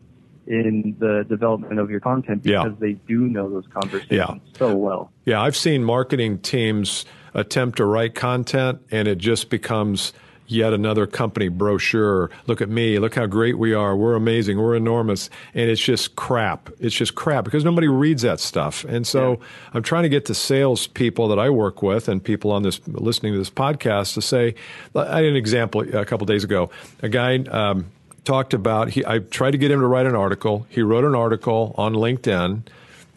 in 0.48 0.96
the 0.98 1.26
development 1.28 1.80
of 1.80 1.92
your 1.92 2.00
content 2.00 2.42
because 2.44 2.72
yeah. 2.72 2.76
they 2.80 2.94
do 2.94 3.28
know 3.28 3.50
those 3.50 3.66
conversations 3.68 4.12
yeah. 4.12 4.58
so 4.58 4.76
well. 4.76 5.12
Yeah, 5.26 5.42
I've 5.42 5.58
seen 5.58 5.84
marketing 5.84 6.40
teams 6.40 7.06
attempt 7.34 7.78
to 7.78 7.86
write 7.86 8.16
content 8.16 8.80
and 8.90 9.08
it 9.08 9.18
just 9.18 9.50
becomes 9.50 10.14
yet 10.48 10.74
another 10.74 11.06
company 11.06 11.50
brochure. 11.50 12.30
Look 12.48 12.62
at 12.62 12.70
me. 12.70 13.00
Look 13.00 13.16
how 13.16 13.26
great 13.26 13.58
we 13.58 13.74
are. 13.74 13.96
We're 13.96 14.16
amazing. 14.16 14.58
We're 14.58 14.76
enormous. 14.76 15.30
And 15.54 15.70
it's 15.70 15.82
just 15.82 16.16
crap. 16.16 16.70
It's 16.80 16.96
just 16.96 17.16
crap 17.16 17.46
because 17.46 17.64
nobody 17.64 17.88
reads 17.88 18.22
that 18.24 18.40
stuff. 18.40 18.84
And 18.86 19.06
so 19.06 19.32
yeah. 19.32 19.46
I'm 19.74 19.84
trying 19.84 20.04
to 20.04 20.10
get 20.10 20.26
the 20.26 20.36
sales 20.36 20.88
people 20.88 21.28
that 21.28 21.40
I 21.40 21.50
work 21.50 21.82
with 21.82 22.08
and 22.08 22.24
people 22.24 22.52
on 22.52 22.64
this 22.64 22.80
listening 22.88 23.34
to 23.34 23.40
this 23.40 23.50
podcast 23.50 24.14
to 24.16 24.22
say, 24.22 24.56
I 24.96 25.18
had 25.18 25.26
an 25.26 25.36
example 25.36 25.82
a 25.96 26.06
couple 26.06 26.26
days 26.26 26.44
ago. 26.44 26.70
A 27.02 27.10
guy, 27.10 27.38
um, 27.38 27.92
talked 28.24 28.54
about 28.54 28.90
he 28.90 29.06
I 29.06 29.20
tried 29.20 29.52
to 29.52 29.58
get 29.58 29.72
him 29.72 29.80
to 29.80 29.88
write 29.88 30.06
an 30.06 30.14
article. 30.14 30.68
He 30.70 30.82
wrote 30.82 31.06
an 31.06 31.16
article 31.16 31.74
on 31.78 31.94
LinkedIn 31.94 32.64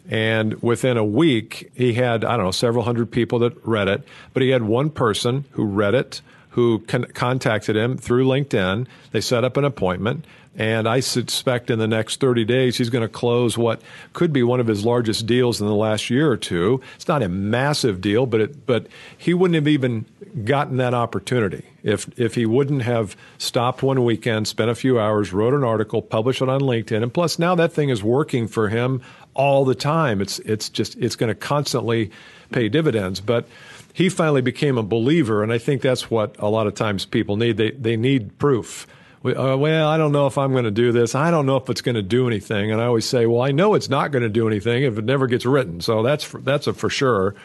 and 0.09 0.61
within 0.63 0.97
a 0.97 1.03
week 1.03 1.69
he 1.75 1.93
had 1.93 2.23
I 2.23 2.37
don't 2.37 2.45
know 2.45 2.51
several 2.51 2.85
hundred 2.85 3.11
people 3.11 3.39
that 3.39 3.53
read 3.65 3.89
it, 3.89 4.03
but 4.33 4.41
he 4.41 4.49
had 4.49 4.63
one 4.63 4.89
person 4.89 5.45
who 5.51 5.65
read 5.65 5.93
it 5.93 6.21
who 6.51 6.79
con- 6.87 7.05
contacted 7.13 7.75
him 7.75 7.97
through 7.97 8.25
LinkedIn. 8.25 8.87
They 9.11 9.21
set 9.21 9.43
up 9.43 9.57
an 9.57 9.65
appointment. 9.65 10.25
And 10.57 10.85
I 10.85 10.99
suspect 10.99 11.69
in 11.69 11.79
the 11.79 11.87
next 11.87 12.19
30 12.19 12.43
days, 12.43 12.77
he's 12.77 12.89
going 12.89 13.03
to 13.03 13.09
close 13.09 13.57
what 13.57 13.81
could 14.11 14.33
be 14.33 14.43
one 14.43 14.59
of 14.59 14.67
his 14.67 14.83
largest 14.83 15.25
deals 15.25 15.61
in 15.61 15.67
the 15.67 15.73
last 15.73 16.09
year 16.09 16.29
or 16.29 16.35
two. 16.35 16.81
It's 16.95 17.07
not 17.07 17.23
a 17.23 17.29
massive 17.29 18.01
deal, 18.01 18.25
but 18.25 18.41
it, 18.41 18.65
but 18.65 18.87
he 19.17 19.33
wouldn't 19.33 19.55
have 19.55 19.67
even 19.67 20.05
gotten 20.43 20.77
that 20.77 20.93
opportunity 20.93 21.63
if 21.83 22.07
if 22.19 22.35
he 22.35 22.45
wouldn't 22.45 22.83
have 22.83 23.15
stopped 23.37 23.81
one 23.81 24.03
weekend, 24.03 24.47
spent 24.47 24.69
a 24.69 24.75
few 24.75 24.99
hours, 24.99 25.33
wrote 25.33 25.53
an 25.53 25.63
article, 25.63 26.01
published 26.01 26.41
it 26.41 26.49
on 26.49 26.61
LinkedIn, 26.61 27.01
and 27.01 27.13
plus 27.13 27.39
now 27.39 27.55
that 27.55 27.73
thing 27.73 27.89
is 27.89 28.03
working 28.03 28.47
for 28.47 28.69
him 28.69 29.01
all 29.33 29.65
the 29.65 29.75
time. 29.75 30.21
It's 30.21 30.39
it's 30.39 30.69
just 30.69 30.97
it's 30.97 31.15
going 31.15 31.29
to 31.29 31.35
constantly 31.35 32.11
pay 32.51 32.69
dividends, 32.69 33.21
but 33.21 33.47
he 33.93 34.09
finally 34.09 34.41
became 34.41 34.77
a 34.77 34.83
believer, 34.83 35.43
and 35.43 35.51
I 35.51 35.57
think 35.57 35.81
that's 35.81 36.09
what 36.09 36.35
a 36.39 36.49
lot 36.49 36.67
of 36.67 36.75
times 36.75 37.05
people 37.05 37.37
need. 37.37 37.57
They 37.57 37.71
they 37.71 37.97
need 37.97 38.37
proof. 38.37 38.87
Uh, 39.23 39.55
well, 39.55 39.87
I 39.87 39.97
don't 39.97 40.11
know 40.11 40.25
if 40.25 40.37
I'm 40.39 40.51
going 40.51 40.63
to 40.63 40.71
do 40.71 40.91
this. 40.91 41.13
I 41.13 41.29
don't 41.29 41.45
know 41.45 41.57
if 41.57 41.69
it's 41.69 41.81
going 41.81 41.95
to 41.95 42.01
do 42.01 42.25
anything. 42.25 42.71
And 42.71 42.81
I 42.81 42.85
always 42.85 43.05
say, 43.05 43.27
well, 43.27 43.43
I 43.43 43.51
know 43.51 43.75
it's 43.75 43.87
not 43.87 44.11
going 44.11 44.23
to 44.23 44.29
do 44.29 44.47
anything 44.47 44.81
if 44.81 44.97
it 44.97 45.05
never 45.05 45.27
gets 45.27 45.45
written. 45.45 45.79
So 45.79 46.01
that's 46.01 46.23
for, 46.23 46.41
that's 46.41 46.65
a 46.65 46.73
for 46.73 46.89
sure. 46.89 47.35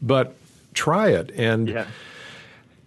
But 0.00 0.36
try 0.72 1.08
it 1.08 1.32
and. 1.32 1.68
Yeah 1.68 1.86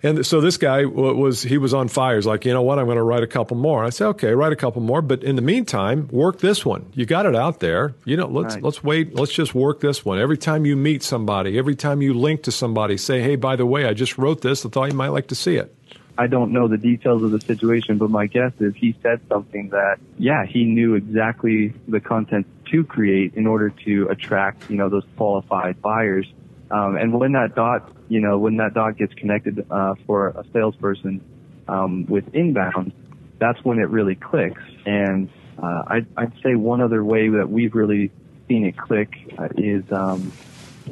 and 0.02 0.26
so 0.26 0.40
this 0.40 0.58
guy 0.58 0.86
was 0.86 1.42
he 1.42 1.58
was 1.58 1.74
on 1.74 1.88
fire. 1.88 2.16
He's 2.16 2.26
like, 2.26 2.46
you 2.46 2.54
know 2.54 2.62
what? 2.62 2.80
I'm 2.80 2.86
going 2.86 2.98
to 2.98 3.04
write 3.04 3.24
a 3.24 3.28
couple 3.28 3.58
more. 3.58 3.84
I 3.84 3.90
said, 3.90 4.08
okay, 4.08 4.32
write 4.32 4.54
a 4.54 4.56
couple 4.56 4.82
more, 4.82 5.02
but 5.02 5.24
in 5.24 5.36
the 5.36 5.42
meantime, 5.42 6.08
work 6.10 6.40
this 6.40 6.66
one. 6.66 6.92
You 6.94 7.06
got 7.06 7.26
it 7.26 7.36
out 7.36 7.60
there. 7.60 7.96
You 8.06 8.18
know, 8.18 8.28
let's 8.28 8.56
right. 8.56 8.64
let's 8.64 8.84
wait. 8.84 9.16
Let's 9.16 9.34
just 9.34 9.54
work 9.54 9.82
this 9.82 10.06
one. 10.06 10.20
Every 10.20 10.38
time 10.38 10.66
you 10.66 10.76
meet 10.76 11.04
somebody, 11.04 11.58
every 11.58 11.76
time 11.76 12.02
you 12.02 12.14
link 12.14 12.44
to 12.44 12.52
somebody, 12.52 12.98
say, 12.98 13.22
hey, 13.22 13.36
by 13.36 13.56
the 13.56 13.66
way, 13.66 13.86
I 13.86 13.94
just 13.94 14.18
wrote 14.18 14.42
this. 14.42 14.66
I 14.66 14.70
thought 14.70 14.90
you 14.90 14.98
might 14.98 15.10
like 15.10 15.28
to 15.28 15.36
see 15.36 15.56
it. 15.56 15.76
I 16.18 16.28
don't 16.28 16.52
know 16.52 16.68
the 16.68 16.78
details 16.78 17.24
of 17.24 17.32
the 17.32 17.40
situation, 17.40 17.98
but 17.98 18.10
my 18.10 18.28
guess 18.28 18.52
is 18.60 18.76
he 18.76 18.94
said 19.02 19.22
something 19.30 19.70
that, 19.70 20.00
yeah, 20.18 20.46
he 20.46 20.66
knew 20.66 20.96
exactly 20.96 21.74
the 21.88 22.02
content 22.02 22.46
to 22.72 22.84
create 22.84 23.36
in 23.36 23.48
order 23.48 23.70
to 23.86 24.08
attract, 24.10 24.70
you 24.70 24.76
know, 24.76 24.90
those 24.90 25.06
qualified 25.16 25.82
buyers. 25.82 26.28
Um, 26.72 26.98
and 26.98 27.18
when 27.18 27.32
that 27.32 27.56
dot, 27.56 27.90
you 28.10 28.20
know, 28.20 28.38
when 28.38 28.58
that 28.58 28.74
dot 28.74 28.98
gets 28.98 29.14
connected 29.14 29.66
uh, 29.72 29.96
for 30.06 30.30
a 30.30 30.44
salesperson 30.52 31.22
um, 31.68 32.06
with 32.08 32.34
inbound, 32.34 32.92
that's 33.40 33.64
when 33.64 33.80
it 33.80 33.90
really 33.90 34.16
clicks. 34.16 34.62
And 34.86 35.30
uh, 35.62 35.84
I'd, 35.88 36.08
I'd, 36.18 36.34
say 36.44 36.56
one 36.56 36.82
other 36.82 37.04
way 37.04 37.30
that 37.30 37.50
we've 37.50 37.76
really 37.76 38.12
seen 38.48 38.66
it 38.66 38.78
click 38.78 39.10
uh, 39.38 39.50
is 39.56 39.84
um, 39.92 40.32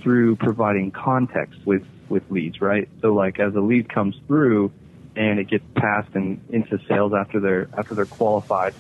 through 0.02 0.36
providing 0.38 0.92
context 0.92 1.60
with 1.66 1.86
with 2.10 2.24
leads, 2.30 2.62
right? 2.62 2.88
So 3.02 3.14
like 3.14 3.40
as 3.40 3.56
a 3.56 3.60
lead 3.60 3.90
comes 3.90 4.16
through 4.28 4.72
and 5.16 5.40
it 5.40 5.50
gets 5.50 5.66
passed 5.76 6.14
and 6.14 6.42
into 6.50 6.80
sales 6.88 7.14
after 7.14 7.40
they're 7.40 7.70
after 7.78 7.96
they're 7.96 8.06
qualified, 8.06 8.76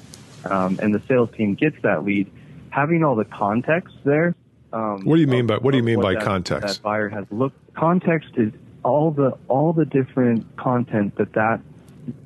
um, 0.45 0.79
and 0.81 0.93
the 0.93 1.01
sales 1.07 1.29
team 1.35 1.55
gets 1.55 1.75
that 1.83 2.05
lead, 2.05 2.31
having 2.69 3.03
all 3.03 3.15
the 3.15 3.25
context 3.25 3.95
there. 4.05 4.35
Um, 4.73 5.05
what 5.05 5.15
do 5.15 5.21
you 5.21 5.27
mean 5.27 5.47
by 5.47 5.57
what 5.57 5.71
do 5.71 5.77
you 5.77 5.83
mean 5.83 6.01
by 6.01 6.13
that, 6.13 6.23
context? 6.23 6.77
That 6.77 6.83
buyer 6.83 7.09
has 7.09 7.25
looked. 7.31 7.73
Context 7.73 8.29
is 8.35 8.51
all 8.83 9.11
the 9.11 9.37
all 9.47 9.73
the 9.73 9.85
different 9.85 10.55
content 10.57 11.15
that 11.15 11.33
that 11.33 11.61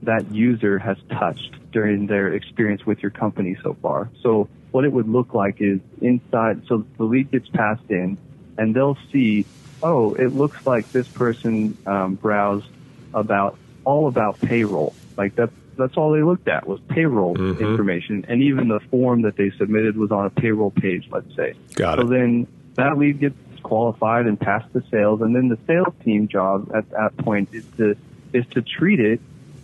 that 0.03 0.31
user 0.31 0.79
has 0.79 0.97
touched 1.09 1.55
during 1.71 2.07
their 2.07 2.33
experience 2.33 2.85
with 2.85 3.01
your 3.01 3.11
company 3.11 3.57
so 3.63 3.73
far. 3.81 4.09
So 4.21 4.47
what 4.71 4.85
it 4.85 4.91
would 4.91 5.07
look 5.09 5.33
like 5.33 5.61
is 5.61 5.79
inside. 6.01 6.67
So 6.67 6.85
the 6.97 7.03
lead 7.03 7.31
gets 7.31 7.49
passed 7.49 7.89
in, 7.89 8.17
and 8.57 8.75
they'll 8.75 8.97
see, 9.11 9.45
oh, 9.83 10.13
it 10.13 10.29
looks 10.29 10.65
like 10.65 10.91
this 10.91 11.07
person 11.07 11.77
um, 11.85 12.15
browsed 12.15 12.67
about 13.13 13.57
all 13.83 14.07
about 14.07 14.39
payroll. 14.39 14.95
Like 15.17 15.35
that 15.35 15.49
that's 15.77 15.97
all 15.97 16.11
they 16.11 16.23
looked 16.23 16.47
at 16.47 16.67
was 16.67 16.79
payroll 16.89 17.35
mm-hmm. 17.35 17.63
information, 17.63 18.25
and 18.27 18.41
even 18.41 18.67
the 18.67 18.79
form 18.79 19.23
that 19.23 19.37
they 19.37 19.51
submitted 19.51 19.97
was 19.97 20.11
on 20.11 20.25
a 20.25 20.29
payroll 20.29 20.71
page. 20.71 21.07
Let's 21.11 21.35
say. 21.35 21.53
Got 21.75 21.99
it. 21.99 22.03
So 22.03 22.07
then 22.07 22.47
that 22.75 22.97
lead 22.97 23.19
gets 23.19 23.35
qualified 23.63 24.25
and 24.25 24.39
passed 24.39 24.71
the 24.73 24.83
sales, 24.91 25.21
and 25.21 25.35
then 25.35 25.47
the 25.47 25.57
sales 25.67 25.93
team 26.03 26.27
job 26.27 26.71
at 26.73 26.89
that 26.91 27.17
point 27.17 27.49
is 27.53 27.65
to 27.77 27.95
is 28.33 28.45
to 28.51 28.61
treat 28.61 28.99
it 28.99 29.19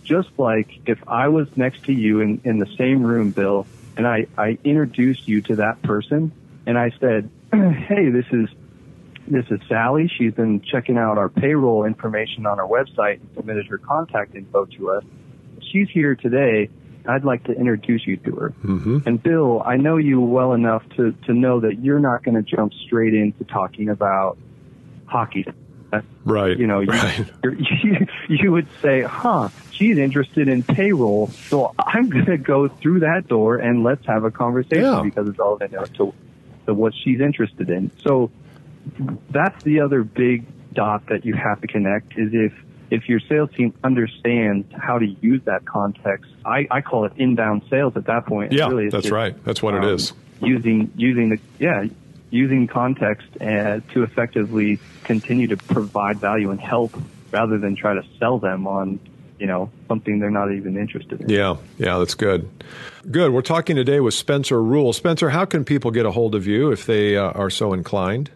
just 0.08 0.30
like 0.38 0.70
if 0.86 1.00
I 1.08 1.28
was 1.28 1.48
next 1.58 1.84
to 1.86 1.94
you 1.94 2.22
in, 2.22 2.42
in 2.46 2.60
the 2.60 2.66
same 2.78 3.04
room, 3.04 3.32
Bill, 3.32 3.68
and 3.98 4.08
I, 4.08 4.28
I 4.38 4.58
introduced 4.64 5.28
you 5.28 5.42
to 5.44 5.58
that 5.58 5.82
person, 5.82 6.32
and 6.66 6.78
I 6.78 6.92
said, 7.00 7.30
"Hey, 7.52 8.10
this 8.10 8.26
is 8.32 8.50
this 9.28 9.46
is 9.52 9.60
Sally. 9.68 10.08
She's 10.08 10.34
been 10.34 10.62
checking 10.62 10.98
out 10.98 11.18
our 11.18 11.28
payroll 11.28 11.84
information 11.84 12.46
on 12.46 12.60
our 12.60 12.68
website 12.68 13.20
and 13.20 13.30
submitted 13.36 13.68
her 13.68 13.78
contact 13.78 14.36
info 14.36 14.66
to 14.66 14.92
us." 14.92 15.04
She's 15.72 15.90
here 15.90 16.16
today. 16.16 16.70
I'd 17.08 17.24
like 17.24 17.46
to 17.46 17.54
introduce 17.54 18.06
you 18.06 18.18
to 18.18 18.36
her. 18.36 18.50
Mm-hmm. 18.64 19.00
And 19.06 19.24
Bill, 19.24 19.64
I 19.66 19.78
know 19.78 19.98
you 19.98 20.20
well 20.20 20.54
enough 20.54 20.84
to, 20.98 21.14
to 21.26 21.34
know 21.34 21.62
that 21.62 21.80
you're 21.80 22.00
not 22.00 22.24
going 22.24 22.36
to 22.36 22.42
jump 22.42 22.74
straight 22.74 23.14
into 23.14 23.46
talking 23.46 23.90
about 23.90 24.38
hockey. 25.06 25.46
Right. 26.26 26.58
You 26.58 26.68
know, 26.68 26.82
you, 26.82 26.88
right. 26.88 27.26
you, 27.44 28.08
you 28.28 28.52
would 28.52 28.68
say, 28.82 29.04
huh, 29.04 29.50
she's 29.72 29.98
interested 29.98 30.50
in 30.50 30.64
payroll. 30.64 31.28
So 31.28 31.74
I'm 31.80 32.10
going 32.10 32.26
to 32.26 32.38
go 32.38 32.68
through 32.68 33.02
that 33.02 33.28
door 33.28 33.58
and 33.58 33.84
let's 33.84 34.06
have 34.06 34.26
a 34.26 34.32
conversation 34.32 34.84
yeah. 34.84 35.02
because 35.02 35.30
it's 35.30 35.40
all 35.40 35.58
to, 35.60 35.68
to, 35.68 36.14
to 36.66 36.74
what 36.74 36.94
she's 36.94 37.22
interested 37.22 37.70
in. 37.70 37.92
So 38.04 38.32
that's 39.30 39.64
the 39.64 39.80
other 39.80 40.04
big 40.04 40.46
dot 40.74 41.08
that 41.08 41.26
you 41.26 41.34
have 41.34 41.62
to 41.62 41.68
connect 41.68 42.18
is 42.18 42.32
if 42.34 42.54
if 42.90 43.10
your 43.10 43.20
sales 43.20 43.50
team 43.56 43.74
understands 43.84 44.72
how 44.74 45.00
to 45.00 45.06
use 45.06 45.42
that 45.46 45.66
context, 45.66 46.32
I, 46.46 46.68
I 46.72 46.82
call 46.82 47.06
it 47.06 47.14
inbound 47.18 47.64
sales 47.70 47.96
at 47.96 48.06
that 48.06 48.26
point. 48.26 48.52
Yeah, 48.54 48.68
really 48.68 48.90
that's 48.90 49.04
just, 49.04 49.12
right. 49.12 49.44
That's 49.44 49.62
what 49.62 49.76
um, 49.76 49.84
it 49.84 49.94
is. 49.94 50.14
Using 50.42 50.92
using 50.96 51.30
the 51.30 51.40
yeah 51.60 51.86
using 52.30 52.68
context 52.68 53.28
uh, 53.42 53.80
to 53.94 54.04
effectively 54.04 54.80
continue 55.04 55.48
to 55.48 55.58
provide 55.58 56.20
value 56.20 56.52
and 56.52 56.60
help 56.60 56.96
rather 57.32 57.58
than 57.58 57.76
try 57.76 57.94
to 57.94 58.04
sell 58.20 58.38
them 58.38 58.68
on 58.68 59.00
you 59.40 59.48
know 59.48 59.70
something 59.88 60.20
they're 60.20 60.30
not 60.30 60.52
even 60.52 60.78
interested 60.78 61.22
in. 61.22 61.30
Yeah, 61.30 61.58
yeah, 61.78 61.98
that's 61.98 62.14
good. 62.14 62.50
Good. 63.10 63.32
We're 63.32 63.42
talking 63.42 63.76
today 63.76 64.00
with 64.00 64.14
Spencer 64.14 64.62
Rule. 64.62 64.94
Spencer, 64.94 65.30
how 65.30 65.46
can 65.46 65.64
people 65.66 65.92
get 65.92 66.06
a 66.06 66.12
hold 66.12 66.36
of 66.36 66.46
you 66.48 66.72
if 66.72 66.86
they 66.86 67.18
uh, 67.18 67.32
are 67.32 67.50
so 67.50 67.74
inclined? 67.74 68.32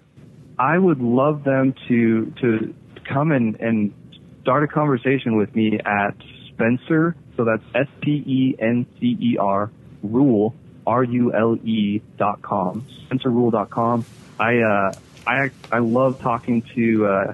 I 0.57 0.77
would 0.77 1.01
love 1.01 1.43
them 1.43 1.73
to 1.87 2.25
to 2.41 2.73
come 3.03 3.31
and, 3.31 3.59
and 3.59 3.93
start 4.41 4.63
a 4.63 4.67
conversation 4.67 5.37
with 5.37 5.55
me 5.55 5.79
at 5.79 6.15
Spencer, 6.49 7.15
so 7.37 7.45
that's 7.45 7.63
S 7.73 7.87
P 8.01 8.11
E 8.11 8.55
N 8.59 8.85
C 8.99 9.17
E 9.19 9.37
R, 9.37 9.71
rule, 10.03 10.53
R 10.85 11.03
U 11.03 11.33
L 11.33 11.57
E 11.63 12.01
dot 12.17 12.41
com, 12.41 12.85
spencerrule 13.07 13.51
dot 13.51 13.69
com. 13.69 14.05
I, 14.39 14.59
uh, 14.59 14.91
I, 15.25 15.51
I 15.71 15.79
love 15.79 16.19
talking 16.19 16.63
to, 16.75 17.05
uh, 17.05 17.33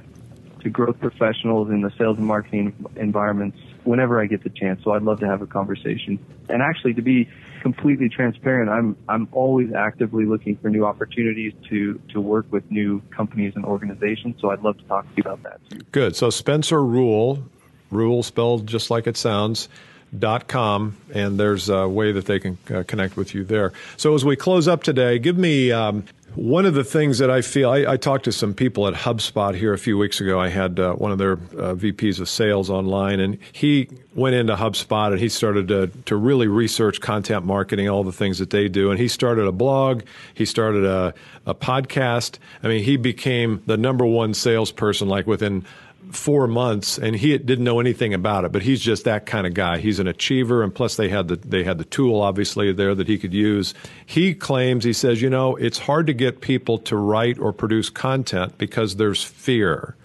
growth 0.70 1.00
professionals 1.00 1.70
in 1.70 1.82
the 1.82 1.92
sales 1.98 2.18
and 2.18 2.26
marketing 2.26 2.74
environments 2.96 3.58
whenever 3.84 4.22
I 4.22 4.26
get 4.26 4.44
the 4.44 4.50
chance. 4.50 4.84
So 4.84 4.92
I'd 4.92 5.02
love 5.02 5.20
to 5.22 5.28
have 5.28 5.42
a 5.42 5.48
conversation. 5.48 6.20
And 6.50 6.62
actually, 6.62 6.94
to 6.96 7.02
be 7.02 7.30
completely 7.62 8.10
transparent, 8.10 8.70
I'm 8.70 8.96
I'm 9.08 9.28
always 9.32 9.74
actively 9.74 10.26
looking 10.26 10.58
for 10.58 10.70
new 10.70 10.86
opportunities 10.86 11.54
to 11.70 12.00
to 12.14 12.22
work 12.22 12.46
with 12.52 12.70
new 12.72 13.02
companies 13.10 13.54
and 13.56 13.66
organizations. 13.66 14.36
So 14.40 14.52
I'd 14.52 14.62
love 14.62 14.78
to 14.78 14.84
talk 14.86 15.06
to 15.06 15.12
you 15.16 15.24
about 15.24 15.44
that. 15.44 15.92
Good. 15.92 16.16
So 16.16 16.30
Spencer 16.30 16.84
Rule, 16.84 17.44
Rule 17.92 18.24
spelled 18.24 18.68
just 18.68 18.90
like 18.90 19.08
it 19.08 19.18
sounds. 19.18 19.70
Dot 20.18 20.48
com 20.48 20.96
and 21.14 21.38
there's 21.38 21.68
a 21.68 21.88
way 21.88 22.14
that 22.14 22.26
they 22.26 22.40
can 22.40 22.58
uh, 22.74 22.84
connect 22.88 23.18
with 23.18 23.36
you 23.36 23.44
there. 23.44 23.74
So 23.98 24.16
as 24.16 24.24
we 24.24 24.38
close 24.38 24.68
up 24.68 24.84
today, 24.84 25.20
give 25.20 25.38
me 25.38 25.72
um, 25.72 26.06
one 26.38 26.68
of 26.68 26.76
the 26.76 26.84
things 26.84 27.18
that 27.18 27.32
I 27.32 27.42
feel, 27.42 27.72
I, 27.72 27.94
I, 27.94 27.98
talked 27.98 28.26
to 28.26 28.32
some 28.32 28.54
people 28.54 28.88
at 28.88 28.94
HubSpot 28.94 29.56
here 29.56 29.74
a 29.74 29.78
few 29.78 29.98
weeks 29.98 30.22
ago. 30.22 30.40
I 30.40 30.50
had 30.50 30.80
uh, 30.80 30.94
one 30.94 31.12
of 31.12 31.18
their 31.18 31.34
uh, 31.34 31.74
VPs 31.74 32.20
of 32.20 32.30
sales 32.30 32.70
online, 32.70 33.20
and 33.20 33.40
he 33.52 33.90
went 34.14 34.36
into 34.36 34.56
HubSpot 34.56 35.12
and 35.12 35.20
he 35.20 35.30
started 35.30 35.68
to, 35.70 35.88
to 36.06 36.16
really 36.16 36.48
research 36.48 37.02
content 37.02 37.44
marketing, 37.44 37.90
all 37.90 38.04
the 38.04 38.12
things 38.12 38.38
that 38.38 38.52
they 38.52 38.68
do. 38.68 38.92
And 38.92 39.00
he 39.00 39.08
started 39.08 39.48
a 39.48 39.52
blog, 39.52 40.04
he 40.36 40.46
started 40.46 40.86
a, 40.86 41.14
a 41.48 41.56
podcast. 41.56 42.38
I 42.62 42.68
mean, 42.68 42.84
he 42.84 42.98
became 42.98 43.64
the 43.66 43.78
number 43.78 44.06
one 44.06 44.36
salesperson 44.36 45.08
like 45.08 45.26
within 45.26 45.66
four 46.12 46.48
months, 46.48 46.98
and 46.98 47.16
he 47.16 47.38
didn't 47.38 47.64
know 47.64 47.80
anything 47.80 48.14
about 48.14 48.46
it. 48.46 48.52
But 48.52 48.64
he's 48.64 48.82
just 48.82 49.06
that 49.06 49.26
kind 49.26 49.48
of 49.48 49.54
guy. 49.54 49.78
He's 49.78 50.00
an 50.00 50.08
achiever, 50.08 50.64
and 50.64 50.74
plus 50.74 50.96
they 50.96 51.10
had 51.10 51.28
the 51.28 51.36
they 51.36 51.64
had 51.64 51.78
the 51.78 51.86
tool 51.86 52.22
obviously 52.22 52.72
there 52.74 52.96
that 52.96 53.08
he 53.08 53.18
could 53.18 53.34
use. 53.34 53.74
He 54.06 54.34
claims 54.34 54.84
he 54.84 54.94
says, 54.94 55.22
you 55.22 55.30
know, 55.30 55.56
it's 55.56 55.80
hard 55.80 56.08
to 56.08 56.14
get 56.14 56.42
people 56.42 56.78
to 56.80 56.96
write 56.96 57.40
or 57.40 57.54
produce 57.54 57.90
content 57.90 58.58
because 58.58 58.96
there's 58.96 59.24
fear. 59.24 59.96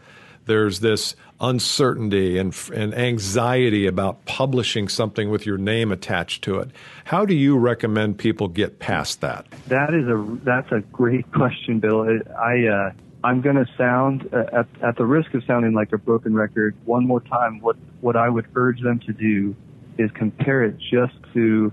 There's 0.47 0.81
this 0.81 1.15
uncertainty 1.41 2.38
and, 2.38 2.57
and 2.73 2.95
anxiety 2.95 3.87
about 3.87 4.25
publishing 4.25 4.88
something 4.88 5.29
with 5.29 5.45
your 5.45 5.59
name 5.59 5.91
attached 5.91 6.43
to 6.45 6.59
it. 6.61 6.71
How 7.05 7.27
do 7.27 7.35
you 7.35 7.59
recommend 7.59 8.19
people 8.19 8.49
get 8.49 8.79
past 8.79 9.21
that? 9.21 9.47
That 9.67 9.93
is 9.93 10.07
a 10.07 10.38
that's 10.45 10.71
a 10.73 10.81
great 10.93 11.31
question, 11.33 11.81
Bill. 11.81 12.21
I 12.38 12.67
uh, 12.67 12.93
I'm 13.24 13.40
going 13.40 13.56
to 13.56 13.66
sound, 13.76 14.28
uh, 14.32 14.44
at, 14.52 14.66
at 14.82 14.96
the 14.96 15.06
risk 15.06 15.32
of 15.35 15.44
sounding 15.44 15.74
like 15.74 15.92
a 15.92 15.98
broken 15.98 16.35
record, 16.35 16.74
one 16.85 17.06
more 17.06 17.20
time. 17.20 17.61
What 17.61 17.76
what 18.00 18.16
I 18.16 18.28
would 18.28 18.46
urge 18.54 18.80
them 18.80 18.98
to 19.00 19.12
do 19.12 19.54
is 19.98 20.11
compare 20.12 20.64
it 20.64 20.78
just 20.78 21.14
to 21.35 21.72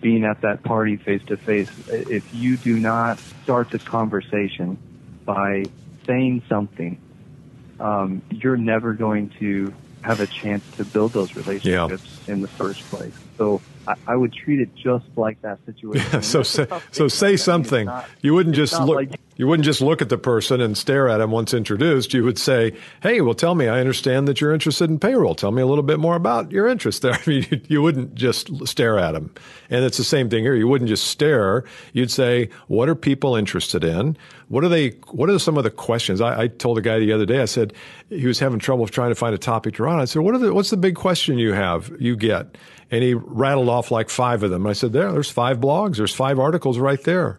being 0.00 0.24
at 0.24 0.40
that 0.40 0.62
party 0.62 0.96
face 0.96 1.22
to 1.26 1.36
face. 1.36 1.70
If 1.88 2.34
you 2.34 2.56
do 2.56 2.78
not 2.78 3.18
start 3.42 3.70
the 3.70 3.78
conversation 3.78 4.78
by 5.24 5.64
saying 6.06 6.42
something, 6.48 7.00
um, 7.78 8.22
you're 8.30 8.56
never 8.56 8.94
going 8.94 9.30
to 9.38 9.72
have 10.02 10.20
a 10.20 10.26
chance 10.26 10.64
to 10.76 10.84
build 10.84 11.12
those 11.12 11.36
relationships 11.36 12.20
yeah. 12.26 12.32
in 12.32 12.40
the 12.40 12.48
first 12.48 12.82
place. 12.84 13.12
So 13.36 13.60
I, 13.86 13.94
I, 14.06 14.16
would 14.16 14.32
treat 14.32 14.60
it 14.60 14.74
just 14.74 15.04
like 15.16 15.40
that 15.42 15.58
situation. 15.66 16.08
Yeah, 16.12 16.20
so 16.20 16.42
say, 16.42 16.66
so 16.90 17.08
say 17.08 17.36
something. 17.36 17.86
Not, 17.86 18.08
you 18.22 18.32
wouldn't 18.34 18.56
just 18.56 18.80
look. 18.80 18.96
Like, 18.96 19.20
you 19.40 19.46
wouldn't 19.46 19.64
just 19.64 19.80
look 19.80 20.02
at 20.02 20.10
the 20.10 20.18
person 20.18 20.60
and 20.60 20.76
stare 20.76 21.08
at 21.08 21.22
him 21.22 21.30
once 21.30 21.54
introduced. 21.54 22.12
You 22.12 22.24
would 22.24 22.36
say, 22.38 22.74
"Hey, 23.02 23.22
well, 23.22 23.32
tell 23.32 23.54
me. 23.54 23.68
I 23.68 23.80
understand 23.80 24.28
that 24.28 24.38
you're 24.38 24.52
interested 24.52 24.90
in 24.90 24.98
payroll. 24.98 25.34
Tell 25.34 25.50
me 25.50 25.62
a 25.62 25.66
little 25.66 25.82
bit 25.82 25.98
more 25.98 26.14
about 26.14 26.52
your 26.52 26.68
interest 26.68 27.00
there." 27.00 27.14
I 27.14 27.20
mean, 27.26 27.62
you, 27.66 27.80
wouldn't 27.80 28.14
just 28.14 28.50
stare 28.68 28.98
at 28.98 29.14
him. 29.14 29.32
And 29.70 29.82
it's 29.82 29.96
the 29.96 30.04
same 30.04 30.28
thing 30.28 30.44
here. 30.44 30.54
You 30.54 30.68
wouldn't 30.68 30.90
just 30.90 31.06
stare. 31.06 31.64
You'd 31.94 32.10
say, 32.10 32.50
"What 32.68 32.90
are 32.90 32.94
people 32.94 33.34
interested 33.34 33.82
in? 33.82 34.14
What 34.48 34.62
are 34.62 34.68
they? 34.68 34.90
What 35.10 35.30
are 35.30 35.38
some 35.38 35.56
of 35.56 35.64
the 35.64 35.70
questions?" 35.70 36.20
I, 36.20 36.42
I 36.42 36.48
told 36.48 36.76
a 36.76 36.82
guy 36.82 36.98
the 36.98 37.14
other 37.14 37.24
day. 37.24 37.40
I 37.40 37.46
said 37.46 37.72
he 38.10 38.26
was 38.26 38.40
having 38.40 38.58
trouble 38.58 38.86
trying 38.88 39.10
to 39.10 39.14
find 39.14 39.34
a 39.34 39.38
topic 39.38 39.76
to 39.76 39.84
run. 39.84 40.00
I 40.00 40.04
said, 40.04 40.20
"What 40.20 40.34
are 40.34 40.38
the? 40.38 40.52
What's 40.52 40.68
the 40.68 40.76
big 40.76 40.96
question 40.96 41.38
you 41.38 41.54
have? 41.54 41.90
You 41.98 42.14
get?" 42.14 42.58
And 42.90 43.02
he 43.02 43.14
rattled 43.14 43.70
off 43.70 43.90
like 43.90 44.10
five 44.10 44.42
of 44.42 44.50
them. 44.50 44.66
I 44.66 44.74
said, 44.74 44.92
there, 44.92 45.12
there's 45.12 45.30
five 45.30 45.60
blogs. 45.60 45.96
There's 45.96 46.12
five 46.12 46.40
articles 46.40 46.76
right 46.76 47.00
there. 47.04 47.38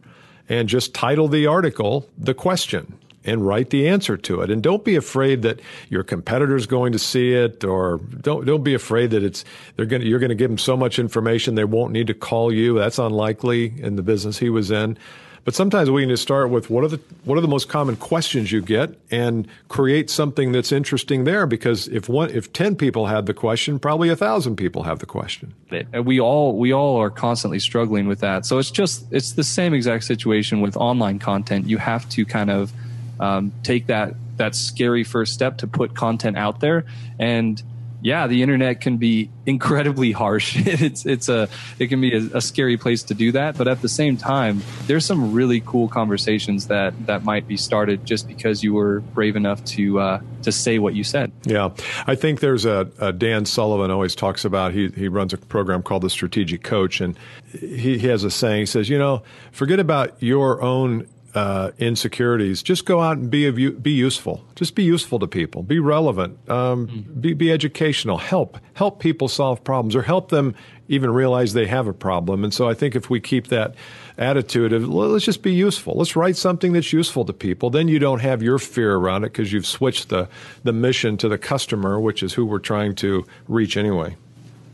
And 0.51 0.67
just 0.67 0.93
title 0.93 1.29
the 1.29 1.47
article, 1.47 2.09
the 2.17 2.33
question, 2.33 2.99
and 3.23 3.47
write 3.47 3.69
the 3.69 3.87
answer 3.87 4.17
to 4.17 4.41
it. 4.41 4.51
And 4.51 4.61
don't 4.61 4.83
be 4.83 4.97
afraid 4.97 5.43
that 5.43 5.61
your 5.87 6.03
competitor's 6.03 6.65
going 6.65 6.91
to 6.91 6.99
see 6.99 7.31
it 7.31 7.63
or 7.63 7.99
don't, 8.19 8.45
don't 8.45 8.61
be 8.61 8.73
afraid 8.73 9.11
that 9.11 9.23
it's, 9.23 9.45
they're 9.77 9.85
going 9.85 10.01
to, 10.01 10.07
you're 10.09 10.19
going 10.19 10.27
to 10.27 10.35
give 10.35 10.49
them 10.49 10.57
so 10.57 10.75
much 10.75 10.99
information 10.99 11.55
they 11.55 11.63
won't 11.63 11.93
need 11.93 12.07
to 12.07 12.13
call 12.13 12.51
you. 12.51 12.77
That's 12.77 12.99
unlikely 12.99 13.73
in 13.81 13.95
the 13.95 14.03
business 14.03 14.39
he 14.39 14.49
was 14.49 14.71
in. 14.71 14.97
But 15.43 15.55
sometimes 15.55 15.89
we 15.89 16.05
need 16.05 16.11
to 16.11 16.17
start 16.17 16.49
with 16.49 16.69
what 16.69 16.83
are 16.83 16.87
the 16.87 16.99
what 17.23 17.37
are 17.37 17.41
the 17.41 17.47
most 17.47 17.67
common 17.67 17.95
questions 17.95 18.51
you 18.51 18.61
get 18.61 18.95
and 19.09 19.47
create 19.69 20.09
something 20.09 20.51
that's 20.51 20.71
interesting 20.71 21.23
there 21.23 21.47
because 21.47 21.87
if 21.87 22.07
one 22.07 22.29
if 22.29 22.53
10 22.53 22.75
people 22.75 23.07
had 23.07 23.25
the 23.25 23.33
question, 23.33 23.79
probably 23.79 24.09
a 24.09 24.15
thousand 24.15 24.55
people 24.55 24.83
have 24.83 24.99
the 24.99 25.05
question. 25.05 25.53
We 26.03 26.19
all 26.19 26.57
we 26.57 26.73
all 26.73 26.97
are 26.97 27.09
constantly 27.09 27.59
struggling 27.59 28.07
with 28.07 28.19
that. 28.19 28.45
So 28.45 28.59
it's 28.59 28.71
just 28.71 29.05
it's 29.11 29.31
the 29.31 29.43
same 29.43 29.73
exact 29.73 30.03
situation 30.03 30.61
with 30.61 30.77
online 30.77 31.17
content. 31.17 31.67
You 31.67 31.77
have 31.77 32.07
to 32.09 32.25
kind 32.25 32.51
of 32.51 32.71
um, 33.19 33.51
take 33.63 33.87
that 33.87 34.13
that 34.37 34.55
scary 34.55 35.03
first 35.03 35.33
step 35.33 35.57
to 35.59 35.67
put 35.67 35.95
content 35.95 36.37
out 36.37 36.59
there 36.59 36.85
and 37.19 37.61
yeah, 38.01 38.27
the 38.27 38.41
internet 38.41 38.81
can 38.81 38.97
be 38.97 39.29
incredibly 39.45 40.11
harsh. 40.11 40.55
it's 40.65 41.05
it's 41.05 41.29
a 41.29 41.47
it 41.79 41.87
can 41.87 42.01
be 42.01 42.15
a, 42.15 42.37
a, 42.37 42.41
scary 42.41 42.77
place 42.77 43.03
to 43.03 43.13
do 43.13 43.31
that, 43.33 43.57
but 43.57 43.67
at 43.67 43.81
the 43.81 43.89
same 43.89 44.17
time, 44.17 44.61
there's 44.87 45.05
some 45.05 45.33
really 45.33 45.61
cool 45.61 45.87
conversations 45.87 46.67
that 46.67 46.93
that 47.05 47.23
might 47.23 47.47
be 47.47 47.57
started 47.57 48.05
just 48.05 48.27
because 48.27 48.63
you 48.63 48.73
were 48.73 49.01
brave 49.01 49.35
enough 49.35 49.63
to 49.65 49.99
uh, 49.99 50.21
to 50.43 50.51
say 50.51 50.79
what 50.79 50.95
you 50.95 51.03
said. 51.03 51.31
Yeah, 51.43 51.69
I 52.07 52.15
think 52.15 52.39
there's 52.39 52.65
a, 52.65 52.89
a, 52.99 53.13
Dan 53.13 53.45
Sullivan 53.45 53.91
always 53.91 54.15
talks 54.15 54.45
about. 54.45 54.73
He 54.73 54.89
he 54.89 55.07
runs 55.07 55.33
a 55.33 55.37
program 55.37 55.83
called 55.83 56.01
the 56.01 56.09
Strategic 56.09 56.63
Coach, 56.63 57.01
and 57.01 57.17
he, 57.51 57.99
he 57.99 58.07
has 58.07 58.23
a 58.23 58.31
saying. 58.31 58.61
He 58.61 58.65
says, 58.65 58.89
you 58.89 58.97
know, 58.97 59.21
forget 59.51 59.79
about 59.79 60.21
your 60.21 60.61
own 60.61 61.07
uh, 61.33 61.71
insecurities, 61.77 62.61
just 62.61 62.85
go 62.85 62.99
out 63.01 63.17
and 63.17 63.29
be 63.29 63.45
of, 63.45 63.55
be 63.81 63.91
useful. 63.91 64.45
Just 64.55 64.75
be 64.75 64.83
useful 64.83 65.19
to 65.19 65.27
people. 65.27 65.63
Be 65.63 65.79
relevant. 65.79 66.37
Um, 66.49 66.87
mm. 66.87 67.21
Be 67.21 67.33
be 67.33 67.51
educational. 67.51 68.17
Help 68.17 68.57
help 68.73 68.99
people 68.99 69.27
solve 69.27 69.63
problems, 69.63 69.95
or 69.95 70.01
help 70.01 70.29
them 70.29 70.55
even 70.87 71.11
realize 71.11 71.53
they 71.53 71.67
have 71.67 71.87
a 71.87 71.93
problem. 71.93 72.43
And 72.43 72.53
so 72.53 72.67
I 72.67 72.73
think 72.73 72.95
if 72.95 73.09
we 73.09 73.19
keep 73.19 73.47
that 73.47 73.75
attitude 74.17 74.73
of 74.73 74.87
let's 74.89 75.25
just 75.25 75.41
be 75.41 75.53
useful, 75.53 75.93
let's 75.95 76.15
write 76.15 76.35
something 76.35 76.73
that's 76.73 76.91
useful 76.91 77.23
to 77.25 77.33
people, 77.33 77.69
then 77.69 77.87
you 77.87 77.97
don't 77.97 78.19
have 78.19 78.43
your 78.43 78.59
fear 78.59 78.95
around 78.95 79.23
it 79.23 79.31
because 79.31 79.53
you've 79.53 79.67
switched 79.67 80.09
the 80.09 80.27
the 80.63 80.73
mission 80.73 81.17
to 81.17 81.29
the 81.29 81.37
customer, 81.37 81.99
which 81.99 82.21
is 82.21 82.33
who 82.33 82.45
we're 82.45 82.59
trying 82.59 82.95
to 82.95 83.25
reach 83.47 83.77
anyway. 83.77 84.15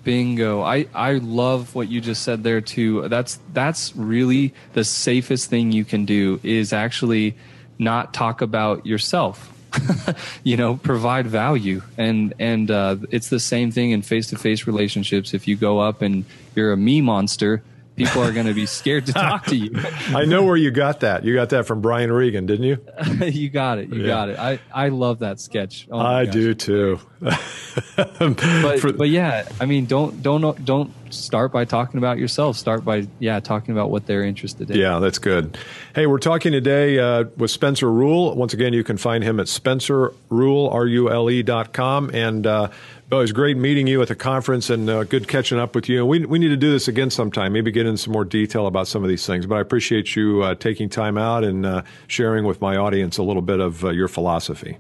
Bingo. 0.07 0.61
I, 0.61 0.87
I 0.95 1.15
love 1.15 1.75
what 1.75 1.89
you 1.89 1.99
just 1.99 2.23
said 2.23 2.41
there 2.41 2.61
too. 2.61 3.09
That's 3.09 3.39
that's 3.51 3.93
really 3.93 4.53
the 4.71 4.85
safest 4.85 5.49
thing 5.49 5.73
you 5.73 5.83
can 5.83 6.05
do 6.05 6.39
is 6.43 6.71
actually 6.71 7.35
not 7.77 8.13
talk 8.13 8.41
about 8.41 8.85
yourself. 8.85 9.53
you 10.45 10.55
know, 10.55 10.77
provide 10.77 11.27
value. 11.27 11.81
And 11.97 12.33
and 12.39 12.71
uh, 12.71 12.95
it's 13.11 13.27
the 13.27 13.39
same 13.41 13.69
thing 13.69 13.91
in 13.91 14.01
face 14.01 14.27
to 14.29 14.37
face 14.37 14.65
relationships. 14.65 15.33
If 15.33 15.45
you 15.45 15.57
go 15.57 15.79
up 15.79 16.01
and 16.01 16.23
you're 16.55 16.71
a 16.71 16.77
me 16.77 17.01
monster, 17.01 17.61
people 17.97 18.23
are 18.23 18.31
going 18.31 18.45
to 18.45 18.53
be 18.53 18.67
scared 18.67 19.07
to 19.07 19.13
talk 19.13 19.45
to 19.47 19.55
you. 19.55 19.71
I 20.15 20.23
know 20.25 20.43
where 20.43 20.55
you 20.55 20.71
got 20.71 21.01
that. 21.01 21.25
You 21.25 21.33
got 21.33 21.49
that 21.49 21.65
from 21.65 21.81
Brian 21.81 22.11
Regan, 22.11 22.45
didn't 22.45 22.65
you? 22.65 22.77
you 23.25 23.49
got 23.49 23.79
it. 23.79 23.89
You 23.89 24.01
yeah. 24.01 24.07
got 24.07 24.29
it. 24.29 24.39
I, 24.39 24.59
I 24.71 24.89
love 24.89 25.19
that 25.19 25.39
sketch. 25.39 25.87
Oh 25.91 25.97
I 25.97 26.25
gosh. 26.25 26.33
do 26.33 26.53
too. 26.53 26.99
but 27.19 28.79
For, 28.79 28.93
but 28.93 29.09
yeah, 29.09 29.47
I 29.59 29.65
mean, 29.65 29.87
don't 29.87 30.21
don't 30.21 30.63
don't 30.63 30.93
start 31.11 31.51
by 31.51 31.65
talking 31.65 31.97
about 31.97 32.19
yourself. 32.19 32.55
Start 32.55 32.85
by 32.85 33.07
yeah, 33.17 33.39
talking 33.39 33.71
about 33.71 33.89
what 33.89 34.05
they're 34.05 34.23
interested 34.23 34.69
in. 34.69 34.77
Yeah, 34.77 34.99
that's 34.99 35.17
good. 35.17 35.57
Hey, 35.95 36.05
we're 36.05 36.19
talking 36.19 36.51
today 36.51 36.99
uh, 36.99 37.25
with 37.35 37.49
Spencer 37.49 37.91
Rule. 37.91 38.35
Once 38.35 38.53
again, 38.53 38.73
you 38.73 38.83
can 38.83 38.97
find 38.97 39.23
him 39.23 39.39
at 39.39 39.47
spencerrule 39.47 40.69
r 40.71 40.85
u 40.85 41.11
l 41.11 41.29
e 41.29 41.41
dot 41.41 41.73
com 41.73 42.11
and. 42.13 42.45
Uh, 42.45 42.69
well, 43.09 43.21
it 43.21 43.23
was 43.23 43.31
great 43.31 43.55
meeting 43.55 43.87
you 43.87 44.01
at 44.01 44.09
the 44.09 44.15
conference 44.15 44.69
and 44.69 44.89
uh, 44.89 45.05
good 45.05 45.27
catching 45.29 45.57
up 45.57 45.75
with 45.75 45.87
you. 45.87 46.05
We, 46.05 46.25
we 46.25 46.39
need 46.39 46.49
to 46.49 46.57
do 46.57 46.71
this 46.71 46.89
again 46.89 47.09
sometime, 47.09 47.53
maybe 47.53 47.71
get 47.71 47.85
into 47.85 47.97
some 47.97 48.11
more 48.11 48.25
detail 48.25 48.67
about 48.67 48.87
some 48.87 49.01
of 49.01 49.09
these 49.09 49.25
things. 49.25 49.45
But 49.45 49.55
I 49.55 49.61
appreciate 49.61 50.15
you 50.15 50.43
uh, 50.43 50.55
taking 50.55 50.89
time 50.89 51.17
out 51.17 51.45
and 51.45 51.65
uh, 51.65 51.83
sharing 52.07 52.43
with 52.43 52.59
my 52.59 52.75
audience 52.75 53.17
a 53.17 53.23
little 53.23 53.41
bit 53.41 53.61
of 53.61 53.85
uh, 53.85 53.89
your 53.91 54.09
philosophy. 54.09 54.77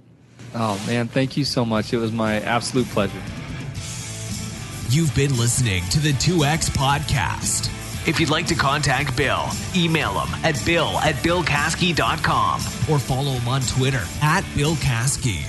Oh, 0.53 0.83
man, 0.87 1.07
thank 1.07 1.37
you 1.37 1.45
so 1.45 1.63
much. 1.63 1.93
It 1.93 1.97
was 1.97 2.11
my 2.11 2.41
absolute 2.41 2.87
pleasure. 2.87 3.21
You've 4.89 5.13
been 5.15 5.37
listening 5.37 5.83
to 5.89 5.99
the 5.99 6.13
2X 6.13 6.71
Podcast. 6.71 7.73
If 8.07 8.19
you'd 8.19 8.29
like 8.29 8.47
to 8.47 8.55
contact 8.55 9.15
Bill, 9.15 9.45
email 9.75 10.19
him 10.19 10.33
at 10.45 10.61
bill 10.65 10.97
at 10.99 11.15
billcaskey.com 11.15 12.59
or 12.89 12.99
follow 12.99 13.31
him 13.31 13.47
on 13.49 13.61
Twitter 13.61 14.03
at 14.21 14.45
Bill 14.55 14.75
Caskey. 14.75 15.45